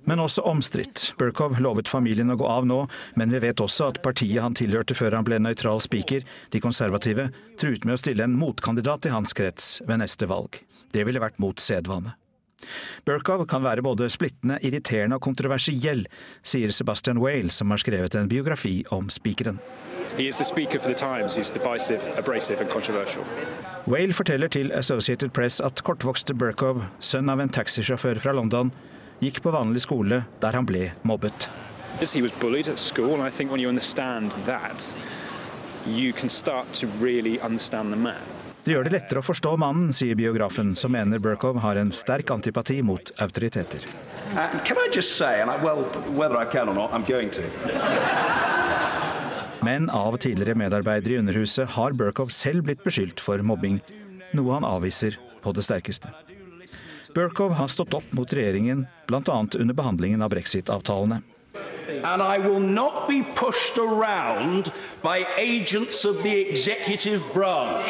[0.10, 1.12] Men også omstridt.
[1.20, 2.80] Burkov lovet familien å gå av nå,
[3.20, 7.30] men vi vet også at partiet han tilhørte før han ble nøytral spiker, de konservative,
[7.62, 10.64] truet med å stille en motkandidat i hans krets ved neste valg.
[10.92, 12.16] Det ville vært mot sedvane.
[13.06, 16.06] Burkov kan være både splittende, irriterende og kontroversiell,
[16.44, 19.60] sier Sebastian Whale, som har skrevet en biografi om spikeren.
[23.88, 28.74] Whale forteller til Associated Press at kortvokste Berkow, sønn av en taxisjåfør fra London,
[29.22, 31.50] gikk på vanlig skole der han ble mobbet.
[32.02, 34.96] He was bullied at school, and I think when you understand that,
[35.86, 38.41] you can start to really understand the man.
[38.64, 42.30] Det gjør det lettere å forstå mannen, sier biografen, som mener Burkov har en sterk
[42.30, 43.88] antipati mot autoriteter.
[44.32, 44.54] Uh.
[49.66, 53.82] Men av tidligere medarbeidere i Underhuset har Burkov selv blitt beskyldt for mobbing,
[54.38, 56.14] noe han avviser på det sterkeste.
[57.16, 59.22] Burkov har stått opp mot regjeringen, bl.a.
[59.26, 61.24] under behandlingen av brexit-avtalene.
[62.04, 64.72] And I will not be pushed around
[65.04, 67.90] by agents of the executive branch.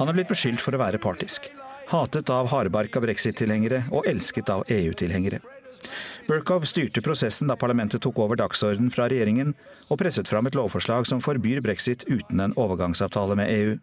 [0.00, 1.50] Han er blitt beskyldt for å være partisk.
[1.90, 5.40] Hatet av hardbarka brexit-tilhengere og elsket av EU-tilhengere.
[6.28, 9.54] Burkov styrte prosessen da parlamentet tok over dagsordenen fra regjeringen,
[9.90, 13.76] og presset fram et lovforslag som forbyr brexit uten en overgangsavtale med EU.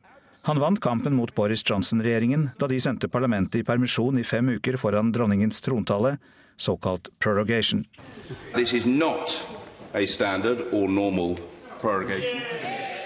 [0.47, 4.77] Han vant kampen mot Boris Johnson-regjeringen da de sendte parlamentet i permisjon i fem uker
[4.79, 6.15] foran dronningens trontale,
[6.55, 7.83] såkalt prorogation.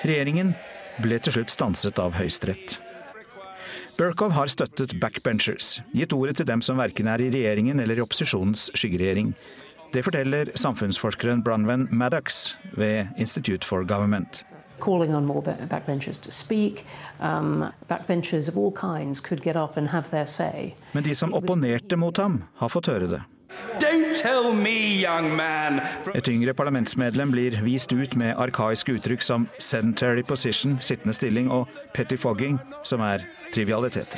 [0.01, 0.53] Regjeringen
[1.01, 2.79] ble til slutt stanset av Høyesterett.
[3.97, 8.05] Burkov har støttet backbenchers, gitt ordet til dem som verken er i regjeringen eller i
[8.05, 9.33] opposisjonens skyggeregjering.
[9.91, 14.45] Det forteller samfunnsforskeren Bronwen Maddox ved Institute for Government.
[14.81, 16.85] calling on more backbenchers to speak.
[17.19, 20.75] Um, backbenchers of all kinds could get up and have their say.
[20.91, 23.21] Men de som opponerte mot ham, har fått høre det.
[24.53, 25.05] Me,
[26.13, 31.67] Et yngre parlamentsmedlem blir vist ut med arkaiske uttrykk som 'sedentary position', sittende stilling, og
[31.93, 34.17] 'pettifogging', som er trivialiteter.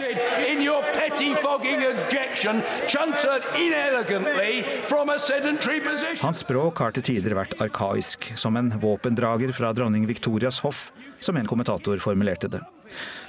[6.21, 10.91] Hans språk har til tider vært arkaisk, som en våpendrager fra dronning Victorias hoff,
[11.23, 12.61] som en kommentator formulerte det.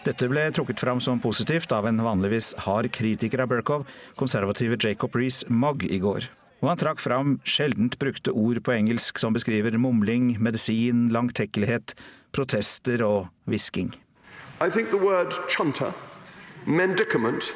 [0.05, 3.87] Dette ble trukket fram som positivt av en vanligvis hard kritiker av Burkov,
[4.21, 6.29] konservative Jacob Rees-Mogg, i går.
[6.65, 11.97] Og han trakk fram sjeldent brukte ord på engelsk som beskriver mumling, medisin, langtekkelighet,
[12.33, 13.93] protester og hvisking.
[14.61, 15.93] I think the word chunter,
[16.67, 17.53] mendicament,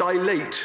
[0.00, 0.64] dilate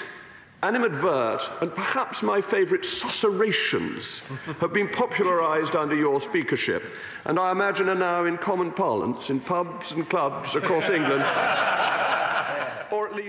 [0.62, 4.22] animadvert, and perhaps my favourite susurrations
[4.60, 6.84] have been popularised under your speakership,
[7.26, 11.24] and I imagine are now in common parlance in pubs and clubs across England.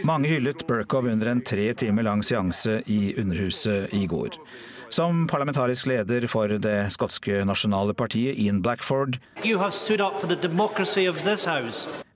[0.04, 4.28] Mange hyllet Burkov under en tre timer lang seanse i Underhuset i går.
[4.88, 9.16] Som parlamentarisk leder for det skotske nasjonale partiet, Ian Blackford,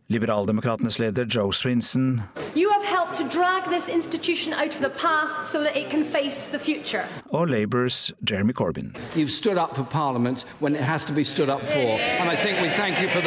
[0.09, 2.23] Liberaldemokratenes leder Joe Swinson
[2.57, 6.05] You have helped to drag this institution out of the past so that it can
[6.05, 7.03] face the future.
[7.33, 8.97] og Labours Jeremy Corbyn.
[9.17, 11.79] You've stood up for Parliament when it has to be stood up for,
[12.21, 13.21] and I think we thank you for.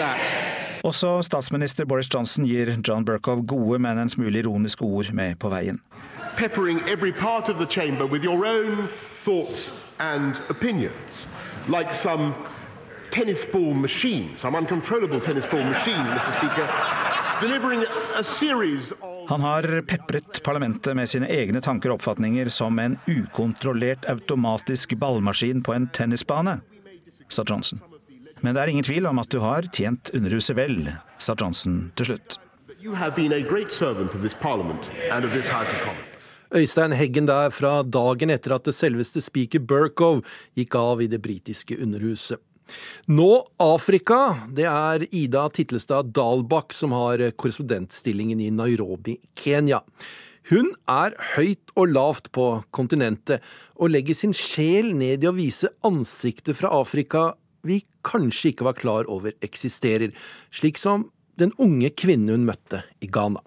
[0.83, 5.49] Også statsminister Boris Johnson gir John Burkov gode, men en smule ironiske ord med på
[5.49, 5.79] veien.
[6.37, 8.87] peppering every part of the chamber with your own
[9.25, 11.27] thoughts and opinions,
[11.67, 12.33] like some
[13.19, 16.32] tennis ball machine, some uncontrollable tennis ball machine, Mr.
[16.32, 16.69] Speaker,
[17.41, 17.84] delivering
[18.15, 22.95] a series of Han har pepret parlamentet med sine egne tanker og oppfatninger som en
[23.12, 26.62] ukontrollert automatisk ballmaskin på en tennisbane,
[27.27, 27.84] sa Johnson.
[28.39, 32.13] Men det er ingen tvil om at du har tjent Underhuset vel, sa Johnson til
[32.13, 32.39] slutt.
[32.79, 36.05] You have been a great servant of this Parliament and of this House of Commons.
[36.55, 40.23] Øystein Heggen der fra dagen etter at det selveste speaker Burkow
[40.58, 42.39] gikk av i det britiske underhuset.
[43.10, 43.29] Nå
[43.63, 44.38] Afrika.
[44.53, 49.83] Det er Ida Titlestad Dalbakk som har korrespondentstillingen i Nairobi, Kenya.
[50.50, 53.43] Hun er høyt og lavt på kontinentet,
[53.77, 58.77] og legger sin sjel ned i å vise ansikter fra Afrika vi kanskje ikke var
[58.79, 60.13] klar over eksisterer,
[60.52, 63.43] slik som den unge kvinnen hun møtte i Ghana.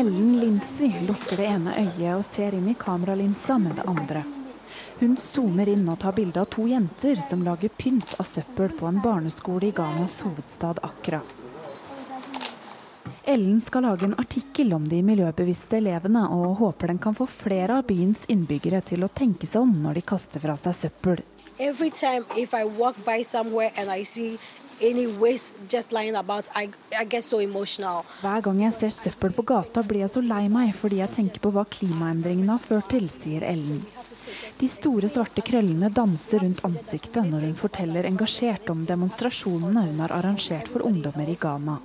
[0.00, 4.24] Ellen Lindsay lukker det ene øyet og ser inn i kameralinsa med det andre.
[5.00, 8.84] Hun zoomer inn og tar bilde av to jenter som lager pynt av søppel på
[8.84, 11.22] en barneskole i Ghanas hovedstad Accra.
[13.24, 17.78] Ellen skal lage en artikkel om de miljøbevisste elevene, og håper den kan få flere
[17.80, 21.24] av byens innbyggere til å tenke seg om når de kaster fra seg søppel.
[21.56, 24.36] Every time if I walk by somewhere and I see
[24.82, 27.40] any waste just lying about, I, I so.
[27.40, 31.40] Hver gang jeg ser søppel på gata, blir jeg så lei meg fordi jeg tenker
[31.40, 33.80] på hva klimaendringene har ført til, sier Ellen.
[34.60, 40.12] De store, svarte krøllene danser rundt ansiktet når hun forteller engasjert om demonstrasjonene hun har
[40.12, 41.78] arrangert for ungdommer i Ghana.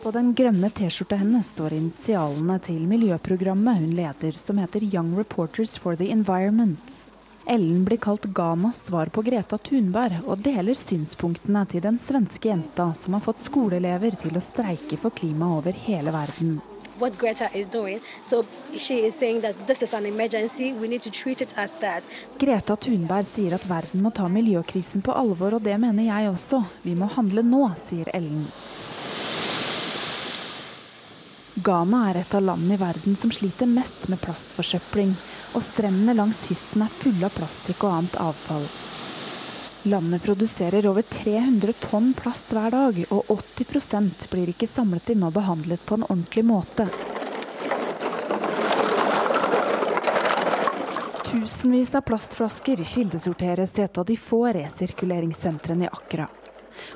[0.00, 5.76] På den grønne T-skjorta hennes står initialene til miljøprogrammet hun leder, som heter Young Reporters
[5.82, 7.02] for the Environment.
[7.46, 12.88] Ellen blir kalt Ghanas svar på Greta Thunberg, og deler synspunktene til den svenske jenta
[12.96, 16.56] som har fått skoleelever til å streike for klima over hele verden.
[16.98, 18.44] What Greta is doing, so
[18.76, 20.72] she is saying that this is an emergency.
[20.72, 22.02] We need to treat it as that.
[22.38, 26.62] Greta Thunberg sier at verden må ta miljøkrisen på alvor, og det mener jeg også.
[26.82, 28.48] Vi må handle nå, sier Ellen.
[31.66, 35.14] Ghana er et av landene i verden som sliter mest med plastforsøpling,
[35.52, 38.68] og strendene langs kysten er fulle av plastikk og annet avfall.
[39.86, 45.36] Landet produserer over 300 tonn plast hver dag, og 80% blir ikke samlet inn og
[45.36, 46.88] behandlet på en ordentlig måte.
[51.28, 56.26] Tusenvis av plastflasker kildesorteres i et av de få resirkuleringssentrene i Akra.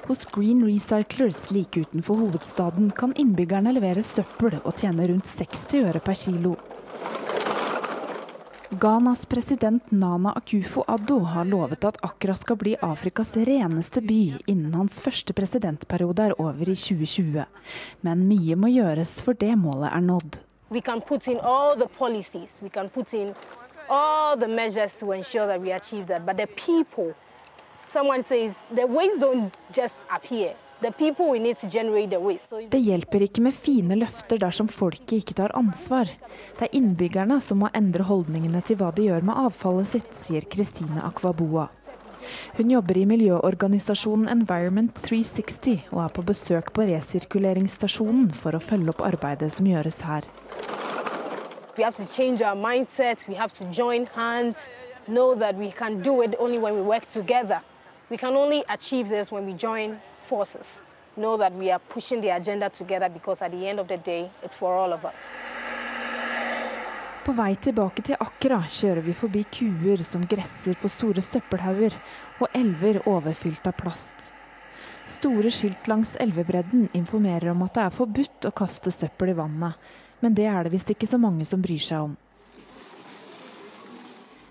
[0.09, 6.03] Hos Green Recyclers like utenfor hovedstaden kan innbyggerne levere søppel og tjene rundt 60 øre
[6.03, 6.57] per kilo.
[8.73, 15.01] Ghanas president Nana Akufo-Addo har lovet at Accra skal bli Afrikas reneste by innen hans
[15.03, 17.49] første presidentperiode er over i 2020.
[18.07, 20.39] Men mye må gjøres for det målet er nådd.
[20.71, 23.35] We can put in all the policies, we can put in
[23.89, 26.25] all the measures to ensure that we achieve that.
[26.25, 27.15] But the people,
[27.89, 30.55] someone says, the waste don't just appear.
[30.81, 36.09] Det hjelper ikke med fine løfter dersom folket ikke tar ansvar.
[36.57, 40.47] Det er innbyggerne som må endre holdningene til hva de gjør med avfallet sitt, sier
[40.49, 41.67] Kristine Akvaboa.
[42.57, 48.95] Hun jobber i miljøorganisasjonen Environment 360 og er på besøk på resirkuleringsstasjonen for å følge
[48.95, 50.25] opp arbeidet som gjøres her.
[51.77, 54.69] We have to change our mindset, we have to join hands,
[55.07, 57.61] know that we can do it only when we work together.
[58.11, 60.01] We can only achieve this when we join
[60.31, 60.83] forces
[61.17, 64.31] know that we are pushing the agenda together because at the end of the day,
[64.45, 65.21] it's for all of us.
[67.25, 71.95] På vei tilbake til Akra kjører vi forbi kuer som gresser på store søppelhauger,
[72.41, 74.31] og elver overfylt av plast.
[75.05, 79.77] Store skilt langs elvebredden informerer om at det er forbudt å kaste søppel i vannet,
[80.25, 82.17] men det er det visst ikke så mange som bryr seg om.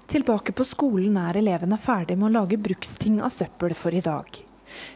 [0.10, 4.49] Tilbake på skolen er elevene ferdig med å lage bruksting av søppel for i dag.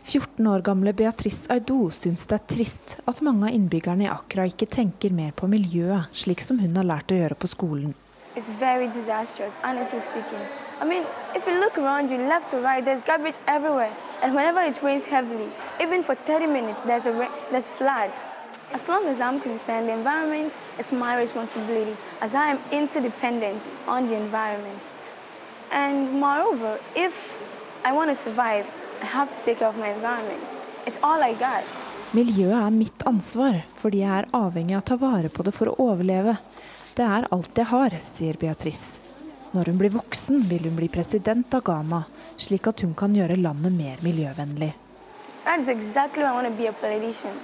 [0.03, 4.45] 14 år gamle Beatrice Aido syns det er trist at mange av innbyggerne i Accra
[4.49, 7.93] ikke tenker mer på miljøet, slik som hun har lært å gjøre på skolen.
[8.35, 10.39] It's very disastrous, honestly speaking.
[10.79, 11.03] I mean,
[11.35, 13.93] if you look around you, left to right, there's garbage everywhere.
[14.21, 15.49] And whenever it rains heavily,
[15.81, 18.11] even for 30 minutes, there's, a there's flood.
[18.73, 24.07] As long as I'm concerned, the environment is my responsibility, as I am interdependent on
[24.07, 24.91] the environment.
[25.71, 27.41] And moreover, if
[27.83, 28.65] I want to survive,
[32.13, 35.71] Miljøet er mitt ansvar, fordi jeg er avhengig av å ta vare på det for
[35.71, 36.35] å overleve.
[36.93, 38.99] Det er alt jeg har, sier Beatrice.
[39.53, 42.03] Når hun blir voksen, vil hun bli president av Ghana,
[42.37, 44.73] slik at hun kan gjøre landet mer miljøvennlig.
[45.45, 47.35] Exactly I want to be a politician.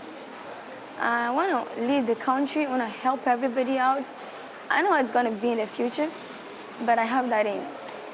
[1.02, 2.66] I want to lead the country.
[4.72, 6.10] I know it's going to be in the future,
[6.86, 7.64] but I have that aim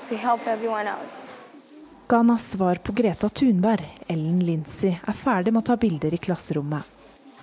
[0.07, 1.25] to help everyone out.
[2.07, 6.83] Ghanas svar på Greta Thunberg, Ellen Lindsay, er ferdig med å ta bilder i klasserommet.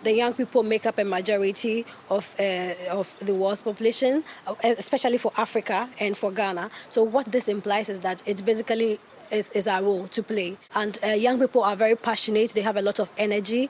[0.05, 4.23] The young people make up a majority of, uh, of the world's population,
[4.63, 6.71] especially for Africa and for Ghana.
[6.89, 8.99] So what this implies is that it's basically
[9.33, 10.57] is, is our role to play.
[10.75, 13.69] And uh, young people are very passionate, they have a lot of energy.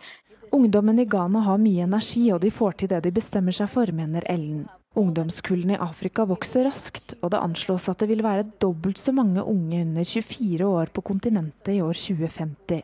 [0.51, 3.93] Ungdommen i Ghana har mye energi, og de får til det de bestemmer seg for,
[3.93, 4.69] mener Ellen.
[4.95, 9.41] Ungdomskullene i Afrika vokser raskt, og det anslås at det vil være dobbelt så mange
[9.41, 12.83] unge under 24 år på kontinentet i år 2050.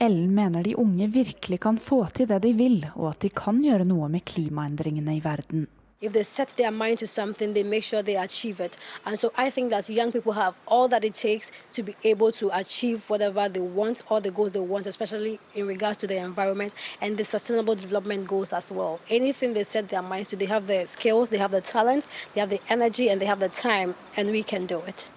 [0.00, 3.60] Ellen mener de unge virkelig kan få til det de vil, og at de kan
[3.60, 5.66] gjøre noe med klimaendringene i verden.
[6.00, 8.76] If they set their mind to something, they make sure they achieve it.
[9.04, 12.30] And so I think that young people have all that it takes to be able
[12.32, 16.16] to achieve whatever they want, all the goals they want, especially in regards to the
[16.16, 19.00] environment and the sustainable development goals as well.
[19.10, 22.40] Anything they set their minds to, they have the skills, they have the talent, they
[22.40, 25.10] have the energy, and they have the time, and we can do it.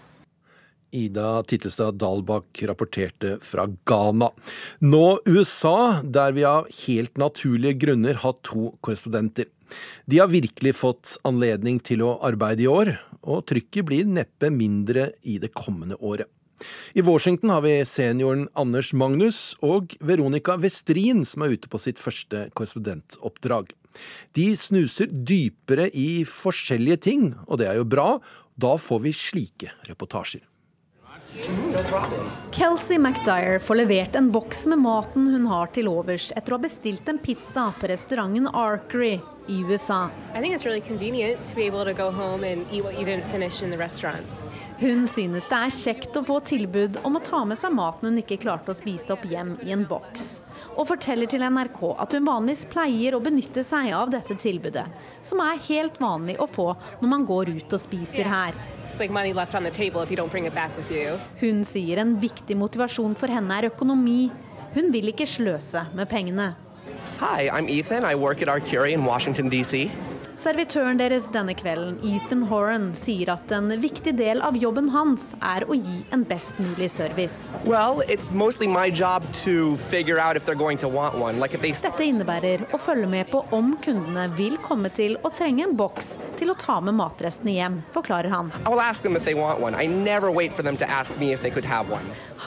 [0.94, 4.32] Ida Titlestad Dalbakk rapporterte fra Ghana.
[4.80, 9.46] Nå USA, der vi av helt naturlige grunner har to korrespondenter.
[10.06, 15.12] De har virkelig fått anledning til å arbeide i år, og trykket blir neppe mindre
[15.24, 16.30] i det kommende året.
[16.94, 22.02] I Washington har vi senioren Anders Magnus og Veronica Westrin som er ute på sitt
[22.02, 23.74] første korrespondentoppdrag.
[24.38, 28.08] De snuser dypere i forskjellige ting, og det er jo bra.
[28.62, 30.46] Da får vi slike reportasjer.
[32.52, 36.64] Kelsey McDyre får levert en boks med maten hun har til overs etter å ha
[36.66, 39.14] bestilt en pizza på restauranten Arkery
[39.48, 40.10] i USA.
[44.82, 48.20] Hun synes det er kjekt å få tilbud om å ta med seg maten hun
[48.20, 50.28] ikke klarte å spise opp hjem i en boks,
[50.76, 54.88] og forteller til NRK at hun vanligvis pleier å benytte seg av dette tilbudet,
[55.24, 58.58] som er helt vanlig å få når man går ut og spiser her.
[61.42, 64.32] Hun sier en viktig motivasjon for henne er økonomi.
[64.76, 66.54] Hun vil ikke sløse med pengene.
[67.20, 68.04] Hi, I'm Ethan.
[68.04, 68.50] I work at
[68.94, 69.90] in Washington, D.C.
[70.40, 75.66] Servitøren deres denne kvelden, Ethan Horan, sier at en viktig del av jobben hans er
[75.68, 77.52] å gi en best mulig service.
[77.66, 78.02] Well.
[81.42, 81.74] Like they...
[81.82, 86.16] Dette innebærer å følge med på om kundene vil komme til å trenge en boks
[86.40, 88.52] til å ta med matrestene hjem, forklarer han.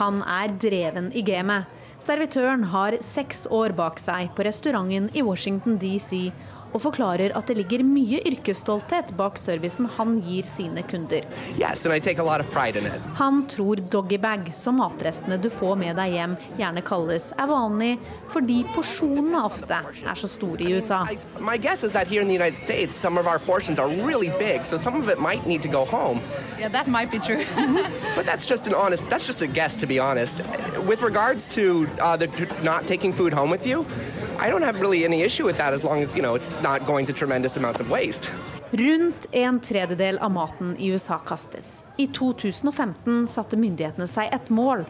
[0.01, 1.81] Han er dreven i gamet.
[2.05, 6.27] Servitøren har seks år bak seg på restauranten i Washington DC
[6.73, 11.25] og forklarer at det ligger mye yrkesstolthet bak servicen han gir sine kunder.
[11.59, 11.85] Yes,
[13.19, 17.93] han tror doggybag, som matrestene du får med deg hjem gjerne kalles, er vanlig
[18.33, 21.03] fordi porsjonene ofte er så store i USA.
[21.39, 24.29] My guess is that here in the United States, some of our portions are really
[24.39, 26.21] big, so some of it might need to go home.
[26.59, 27.43] Yeah, that might be true.
[28.15, 30.41] but that's just an honest, that's just a guess to be honest.
[30.87, 32.27] With regards to uh, the,
[32.63, 33.85] not taking food home with you,
[34.37, 36.87] I don't have really any issue with that as long as, you know, it's not
[36.87, 38.31] going to tremendous amounts of waste.
[38.71, 41.85] Rundt en tredjedel av maten i USA kastes.
[41.97, 44.85] I 2015 satte myndighetene seg et mål.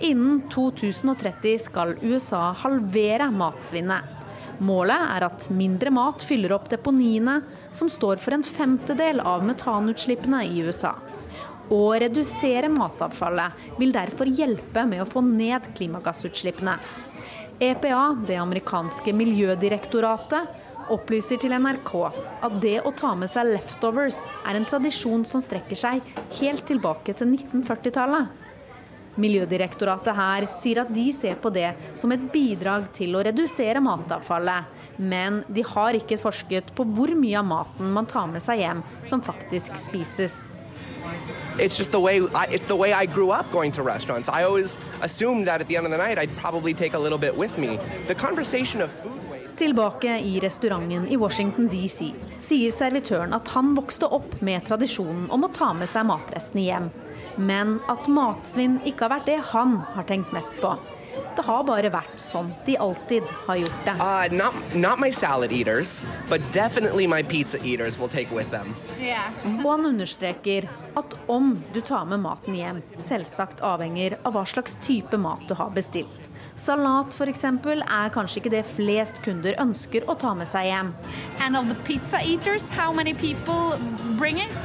[0.00, 4.16] Innen 2030 skal USA halvere matsvinnet.
[4.60, 7.38] Målet er at mindre mat fyller opp deponiene,
[7.72, 10.96] som står for en femtedel av metanutslippene i USA.
[11.70, 16.76] Å redusere matavfallet vil derfor hjelpe med å få ned klimagassutslippene.
[17.60, 20.59] EPA, det amerikanske miljødirektoratet,
[20.94, 25.78] opplyser til NRK at det å ta med seg leftovers er en tradisjon som strekker
[25.78, 28.46] seg helt tilbake til 1940-tallet.
[29.20, 34.78] Miljødirektoratet her sier at de ser på det som et bidrag til å redusere matavfallet,
[35.00, 38.86] men de har ikke forsket på hvor mye av maten man tar med seg hjem
[39.02, 40.38] som faktisk spises.
[41.58, 44.28] it's just the way I, it's the way I grew up going to restaurants.
[44.28, 47.18] I always assumed that at the end of the night I'd probably take a little
[47.18, 47.78] bit with me.
[48.06, 49.19] The conversation of food
[49.60, 52.06] Tilbake i restauranten i Washington DC
[52.40, 56.86] sier servitøren at han vokste opp med tradisjonen om å ta med seg matrestene hjem,
[57.36, 60.72] men at matsvinn ikke har vært det han har tenkt mest på.
[61.36, 63.98] Det har bare vært sånn de alltid har gjort det.
[64.00, 68.72] Uh, not, not my salad eaters, but definitely my pizza eaters will take with them.
[68.96, 69.28] Yeah.
[69.60, 74.80] Og han understreker at om du tar med maten hjem, selvsagt avhenger av hva slags
[74.80, 76.30] type mat du har bestilt.
[76.60, 77.44] Salat f.eks.
[77.44, 80.92] er kanskje ikke det flest kunder ønsker å ta med seg hjem.
[81.40, 83.78] And of the pizza eaters, how many people
[84.18, 84.60] bring it?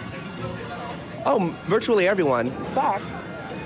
[1.25, 2.51] Oh, virtually everyone.
[2.75, 3.05] Fact,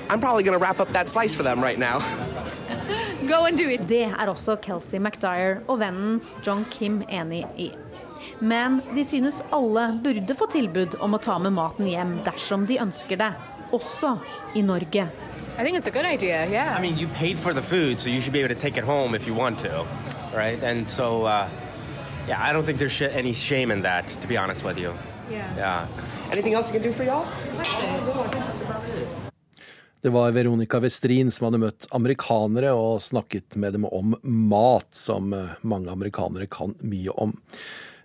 [0.10, 2.00] I'm probably going to wrap up that slice for them right now.
[3.28, 3.82] Go and do it.
[3.88, 7.72] Det er også Kelsey McDyer og vennen John Kim enig i.
[8.40, 12.78] Men de synes alle burde få tilbud om å ta med maten hjem dersom de
[12.80, 13.34] ønsker det,
[13.74, 14.16] også
[14.56, 15.10] i Norge.
[15.60, 16.74] I think it's a good idea, yeah.
[16.74, 18.86] I mean, you paid for the food, so you should be able to take it
[18.86, 19.86] home if you want to,
[20.34, 20.64] right?
[20.64, 21.50] And so, uh,
[22.30, 24.94] yeah, I don't think there's sh any shame in that, to be honest with you.
[25.30, 25.44] Yeah.
[25.58, 25.88] Yeah.
[26.32, 27.26] Anything else you can do for y'all?
[30.02, 35.34] Det var Veronica Westrin som hadde møtt amerikanere og snakket med dem om mat, som
[35.34, 37.36] eh, mange amerikanere kan mye om.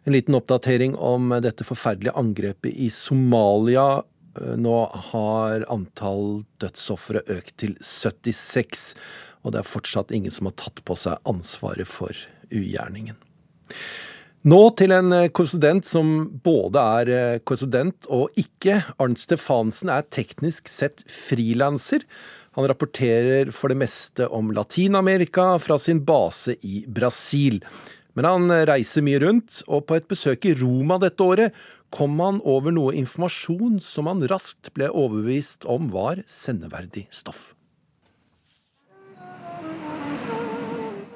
[0.05, 4.03] En liten oppdatering om dette forferdelige angrepet i Somalia.
[4.41, 4.79] Eh, nå
[5.11, 8.93] har antall dødsofre økt til 76,
[9.45, 12.17] og det er fortsatt ingen som har tatt på seg ansvaret for
[12.51, 13.19] ugjerningen.
[14.45, 16.15] Nå til en eh, korrespondent som
[16.45, 18.83] både er eh, korrespondent og ikke.
[19.01, 22.05] Arnt Stefansen er teknisk sett frilanser.
[22.59, 27.63] Han rapporterer for det meste om Latin-Amerika fra sin base i Brasil.
[28.15, 31.57] Men han reiser mye rundt, og på et besøk i Roma dette året
[31.95, 37.53] kom han over noe informasjon som han raskt ble overbevist om var sendeverdig stoff.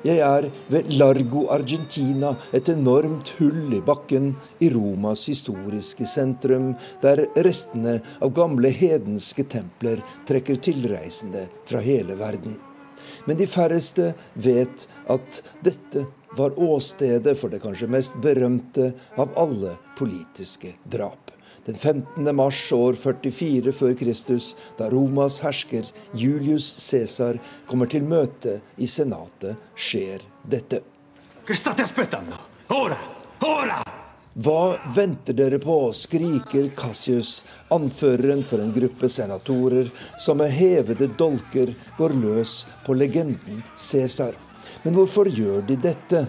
[0.06, 4.30] Jeg er ved Largo Argentina, et enormt hull i bakken
[4.62, 6.70] i Romas historiske sentrum,
[7.02, 12.54] der restene av gamle hedenske templer trekker tilreisende fra hele verden.
[13.26, 16.06] Men de færreste vet at dette
[16.36, 21.30] var åstedet for det kanskje mest berømte av alle politiske drap.
[21.68, 22.36] Den 15.
[22.36, 25.84] mars år 44 før Kristus, da Romas hersker
[26.16, 27.36] Julius Cæsar
[27.68, 30.80] kommer til møte i Senatet, skjer dette.
[34.38, 34.62] Hva
[34.96, 37.42] venter dere på, skriker Cassius,
[37.74, 44.47] anføreren for en gruppe senatorer som med hevede dolker går løs på legenden Cæsar.
[44.88, 46.22] Men hvorfor gjør de dette?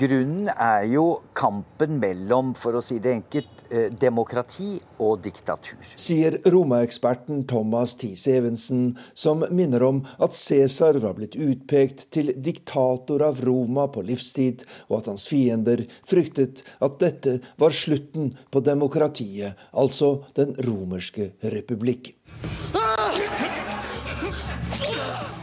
[0.00, 1.02] Grunnen er jo
[1.36, 5.76] kampen mellom, for å si det enkelt, eh, demokrati og diktatur.
[5.94, 13.20] Sier romaeksperten Thomas Thies Evensen, som minner om at Cæsar var blitt utpekt til diktator
[13.20, 19.60] av Roma på livstid, og at hans fiender fryktet at dette var slutten på demokratiet,
[19.74, 22.14] altså den romerske republikk.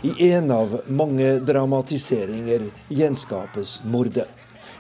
[0.04, 4.26] I en av mange dramatiseringer gjenskapes mordet.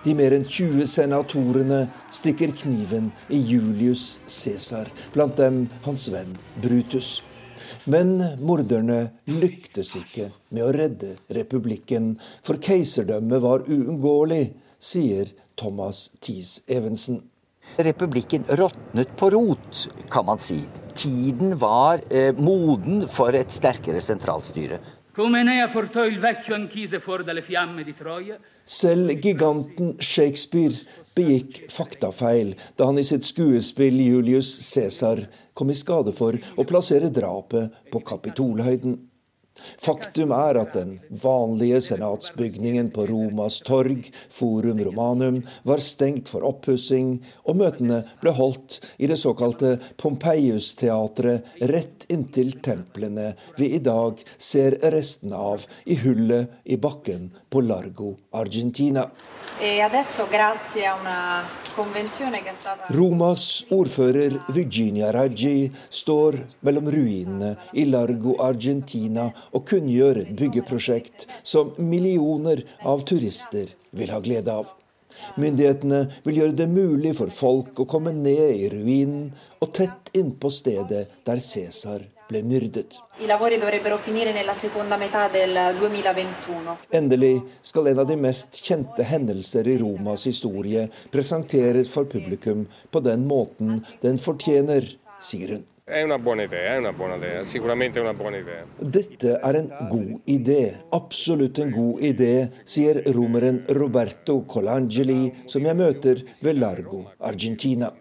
[0.04, 1.78] De mer enn 20 senatorene
[2.12, 7.22] stikker kniven i Julius Cæsar, blant dem hans venn Brutus.
[7.88, 16.58] Men morderne lyktes ikke med å redde republikken, for keiserdømmet var uunngåelig, sier Thomas Thies
[16.68, 17.22] Evensen.
[17.80, 20.60] Republikken råtnet på rot, kan man si.
[21.00, 24.82] Tiden var eh, moden for et sterkere sentralstyre.
[25.16, 30.74] Come Enea portò il vecchio anchise fuori dalle fiamme di Troia, selv giganten Shakespeare
[31.14, 35.22] begikk faktafeil da han i sitt skuespill Julius Cæsar
[35.54, 38.98] kom i skade for å plassere drapet på Kapitolhøyden.
[39.82, 47.18] Faktum er at den vanlige senatsbygningen på Romas torg, Forum Romanum, var stengt for oppussing,
[47.48, 54.78] og møtene ble holdt i det såkalte Pompeius-teatret rett inntil templene vi i dag ser
[54.94, 59.06] restene av i hullet i bakken på Largo, Argentina.
[59.62, 59.78] E
[62.90, 71.76] Romas ordfører Virginia Raggi står mellom ruinene i Largo Argentina og kunngjør et byggeprosjekt som
[71.78, 74.74] millioner av turister vil ha glede av.
[75.38, 79.30] Myndighetene vil gjøre det mulig for folk å komme ned i ruinen
[79.62, 82.98] og tett innpå stedet der Cæsar ble myrdet.
[86.92, 93.04] Endelig skal en av de mest kjente hendelser i Romas historie presenteres for publikum på
[93.06, 94.90] den måten den fortjener,
[95.24, 95.64] sier hun.
[98.98, 100.62] Dette er en god idé,
[100.96, 107.92] absolutt en god idé, sier romeren Roberto Colangeli, som jeg møter ved Largo, Argentina.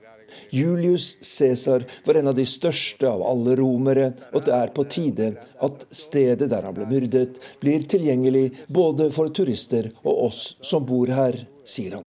[0.50, 5.32] Julius Cæsar var en av de største av alle romere, og det er på tide
[5.62, 11.12] at stedet der han ble myrdet, blir tilgjengelig både for turister og oss som bor
[11.12, 12.08] her, sier han.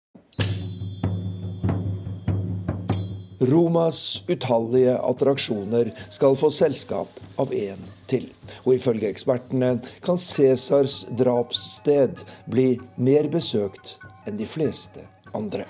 [3.40, 7.78] Romas utallige attraksjoner skal få selskap av én
[8.10, 8.26] til.
[8.66, 13.96] Og ifølge ekspertene kan Cæsars drapssted bli mer besøkt
[14.26, 15.06] enn de fleste
[15.38, 15.68] andre.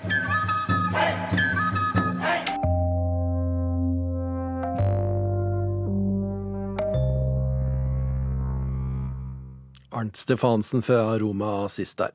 [9.99, 12.13] Arnt Stefansen fra Roma sist der.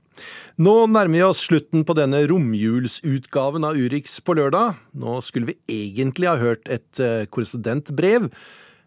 [0.56, 4.78] Nå nærmer vi oss slutten på denne romjulsutgaven av Urix på lørdag.
[4.96, 5.58] Nå skulle vi
[5.90, 8.30] egentlig ha hørt et eh, korrespondentbrev,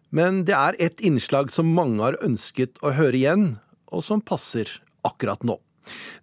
[0.10, 3.48] men det er et innslag som mange har ønsket å høre igjen,
[3.92, 4.72] og som passer
[5.08, 5.60] akkurat nå.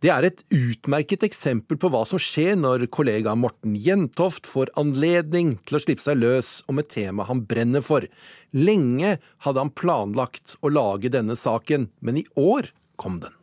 [0.05, 5.57] Det er et utmerket eksempel på hva som skjer når kollega Morten Jentoft får anledning
[5.65, 8.07] til å slippe seg løs om et tema han brenner for.
[8.55, 13.35] Lenge hadde han planlagt å lage denne saken, men i år kom den.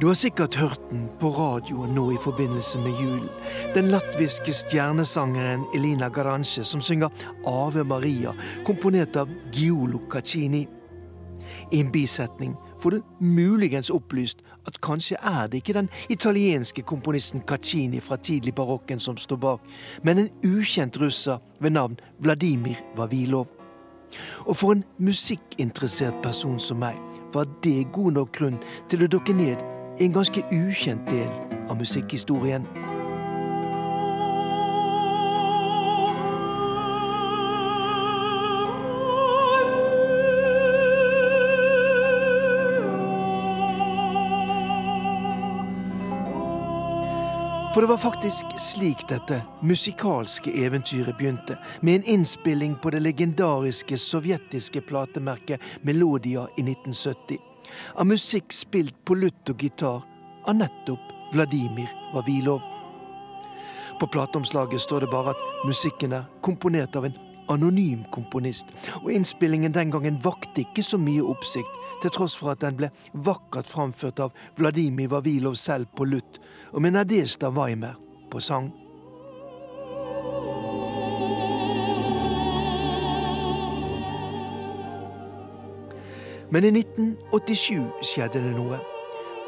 [0.00, 3.26] Du har sikkert hørt den på radioen nå i forbindelse med julen.
[3.74, 7.10] Den latviske stjernesangeren Elina Garanche som synger
[7.46, 8.32] Ave Maria,
[8.64, 10.62] komponert av Giolo Caccini.
[11.70, 17.44] I en bisetning får du muligens opplyst at kanskje er det ikke den italienske komponisten
[17.44, 19.66] Caccini fra tidlig barokken som står bak,
[20.02, 23.52] men en ukjent russer ved navn Vladimir Vavilov.
[24.46, 26.96] Og for en musikkinteressert person som meg
[27.34, 29.60] var det god nok grunn til å dukke ned
[30.00, 31.28] en ganske ukjent del
[31.68, 32.64] av musikkhistorien.
[47.74, 53.98] For det var faktisk slik dette musikalske eventyret begynte, med en innspilling på det legendariske
[53.98, 57.38] sovjetiske platemerket Melodia i 1970,
[57.94, 60.02] av musikk spilt på lutt og gitar
[60.46, 62.60] av nettopp Vladimir Vavilov.
[64.00, 67.18] På plateomslaget står det bare at musikken er komponert av en
[67.50, 68.70] anonym komponist,
[69.02, 72.88] og innspillingen den gangen vakte ikke så mye oppsikt, til tross for at den ble
[73.26, 76.38] vakkert framført av Vladimir Vavilov selv på lutt,
[76.72, 77.98] og med Nadezjda Weimer
[78.30, 78.70] på sang.
[86.50, 88.80] Men i 1987 skjedde det noe.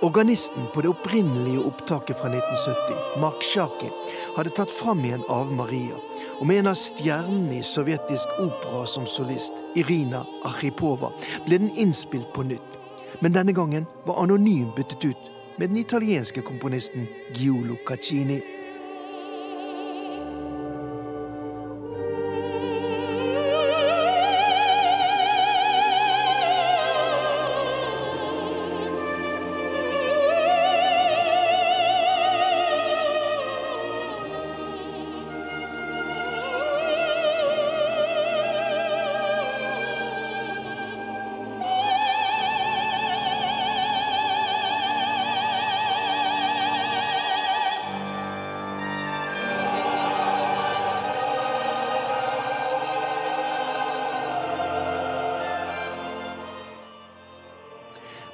[0.02, 3.90] Organisten på det opprinnelige opptaket fra 1970, Mark Sjaki,
[4.36, 5.98] hadde tatt fram igjen Ave Maria,
[6.40, 11.12] og med en av stjernene i sovjetisk opera som solist, Irina Archipova,
[11.46, 12.78] ble den innspilt på nytt.
[13.22, 17.06] Men denne gangen var anonym byttet ut med den italienske komponisten
[17.38, 18.40] Giolo Caccini.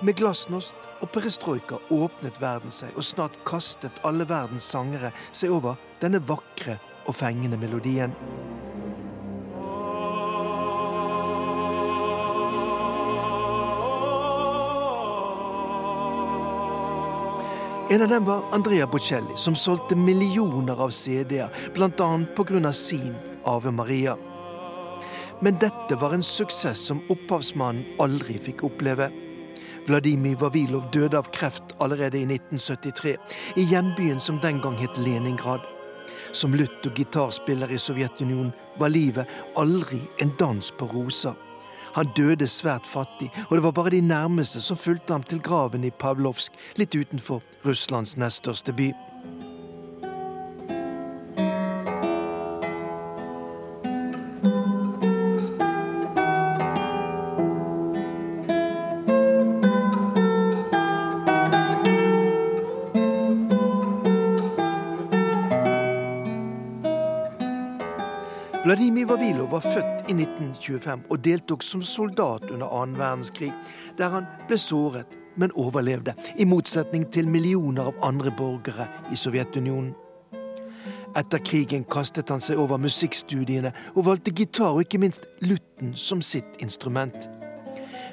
[0.08, 0.72] Med glasnost
[1.04, 6.78] og perestrojka åpnet verden seg, og snart kastet alle verdens sangere seg over denne vakre
[7.04, 8.14] og fengende melodien.
[17.92, 22.10] En av dem var Andrea Bocelli, som solgte millioner av CD-er, bl.a.
[22.32, 22.72] pga.
[22.72, 23.12] sin
[23.44, 24.16] Ave Maria.
[25.44, 29.12] Men dette var en suksess som opphavsmannen aldri fikk oppleve.
[29.88, 33.16] Vladimir Vavilov døde av kreft allerede i 1973,
[33.56, 35.64] i hjembyen som den gang het Leningrad.
[36.32, 39.26] Som lutt- og gitarspiller i Sovjetunionen var livet
[39.56, 41.34] aldri en dans på roser.
[41.96, 45.84] Han døde svært fattig, og det var bare de nærmeste som fulgte ham til graven
[45.84, 48.92] i Pavlovsk, litt utenfor Russlands nest største by.
[68.68, 73.48] Vladimir Vavilov var født i 1925 og deltok som soldat under annen verdenskrig,
[73.96, 79.94] der han ble såret, men overlevde, i motsetning til millioner av andre borgere i Sovjetunionen.
[81.16, 86.20] Etter krigen kastet han seg over musikkstudiene og valgte gitar og ikke minst lutten som
[86.20, 87.16] sitt instrument.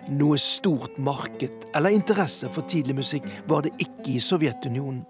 [0.08, 5.04] Noe stort marked eller interesse for tidlig musikk var det ikke i Sovjetunionen.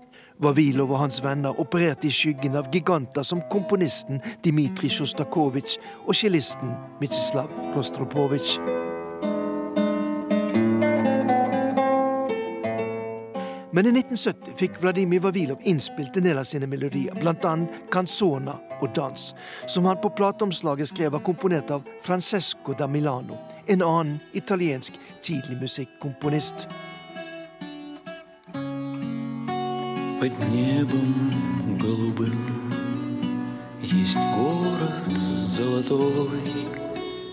[0.43, 6.75] Vavilov og hans venner opererte i skyggen av giganter som komponisten Dmitrij Sjostakovitsj og cellisten
[6.99, 8.59] Mitsjislav Rostropovitsj.
[13.75, 17.55] Men i 1970 fikk Vladimir Vavilov innspilt en del av sine melodier, bl.a.
[17.91, 19.25] canzona og dans,
[19.67, 23.35] som han på plateomslaget skrev var komponert av Francesco da Milano,
[23.67, 26.69] en annen italiensk tidlig musikkomponist.
[30.20, 32.72] Под небом голубым
[33.82, 35.10] Есть город
[35.56, 36.40] золотой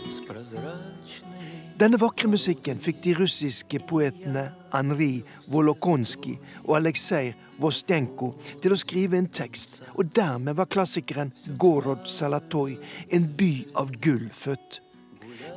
[0.10, 0.88] С прозрачной
[1.78, 5.20] Denne vakre musikken fikk de russiske poetene Henri
[5.54, 8.32] Volokonskij og Aleksej Vostenko
[8.64, 11.30] til å skrive en tekst, og dermed var klassikeren
[11.62, 12.80] Gorod Salatoj,
[13.14, 14.80] en by av gull, født.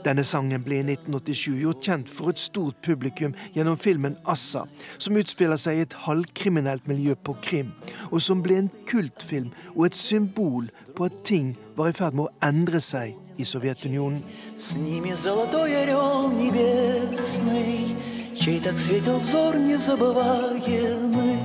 [0.04, 4.64] Denne sangen ble i 1987 gjort kjent for et stort publikum gjennom filmen Assa,
[4.98, 7.74] som utspiller seg i et halvkriminelt miljø på Krim,
[8.10, 12.28] og som ble en kultfilm og et symbol på at ting var i ferd med
[12.28, 14.22] å endre seg i Sovjetunionen.
[14.56, 17.96] С ними золотой орел небесный
[18.34, 21.38] чей так светил взор незабываемый.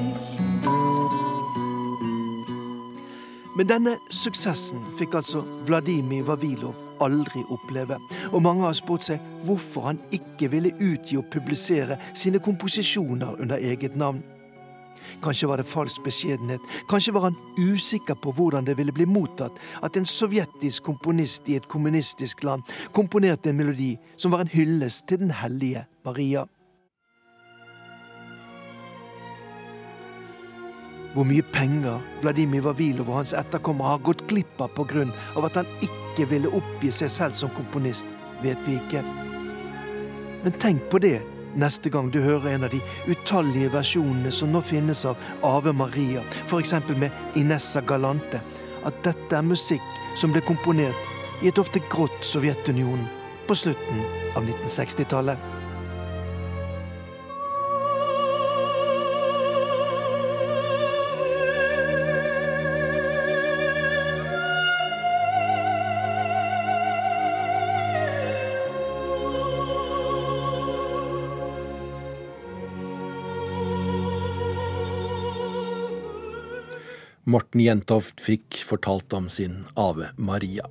[3.55, 7.98] Men denne suksessen fikk altså Vladimir Vavilov aldri oppleve,
[8.32, 13.56] og mange har spurt seg hvorfor han ikke ville utgi og publisere sine komposisjoner under
[13.56, 14.22] eget navn.
[15.24, 19.58] Kanskje var det falsk beskjedenhet, kanskje var han usikker på hvordan det ville bli mottatt
[19.82, 22.62] at en sovjetisk komponist i et kommunistisk land
[22.96, 26.46] komponerte en melodi som var en hyllest til den hellige Maria.
[31.14, 35.08] Hvor mye penger Vladimir Vavilov og hans etterkommere har gått glipp av pga.
[35.44, 38.06] at han ikke ville oppgi seg selv som komponist,
[38.42, 39.02] vet vi ikke.
[40.44, 41.20] Men tenk på det
[41.54, 42.80] neste gang du hører en av de
[43.10, 46.72] utallige versjonene som nå finnes av Ave Maria, f.eks.
[46.96, 48.40] med Inessa Galante,
[48.84, 49.82] at dette er musikk
[50.16, 53.08] som ble komponert i et ofte grått Sovjetunionen
[53.48, 54.04] på slutten
[54.36, 55.59] av 1960-tallet.
[77.30, 80.66] Morten Jentoft fikk fortalt om sin Ave Maria.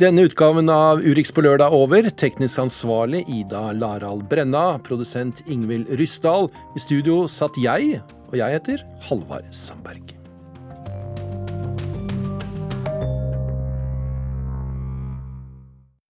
[0.00, 2.08] Denne utgaven av Urix på lørdag er over.
[2.08, 4.78] Teknisk ansvarlig Ida Larald Brenna.
[4.86, 6.48] Produsent Ingvild Ryssdal.
[6.76, 8.00] I studio satt jeg,
[8.32, 10.21] og jeg heter Halvard Sandberg.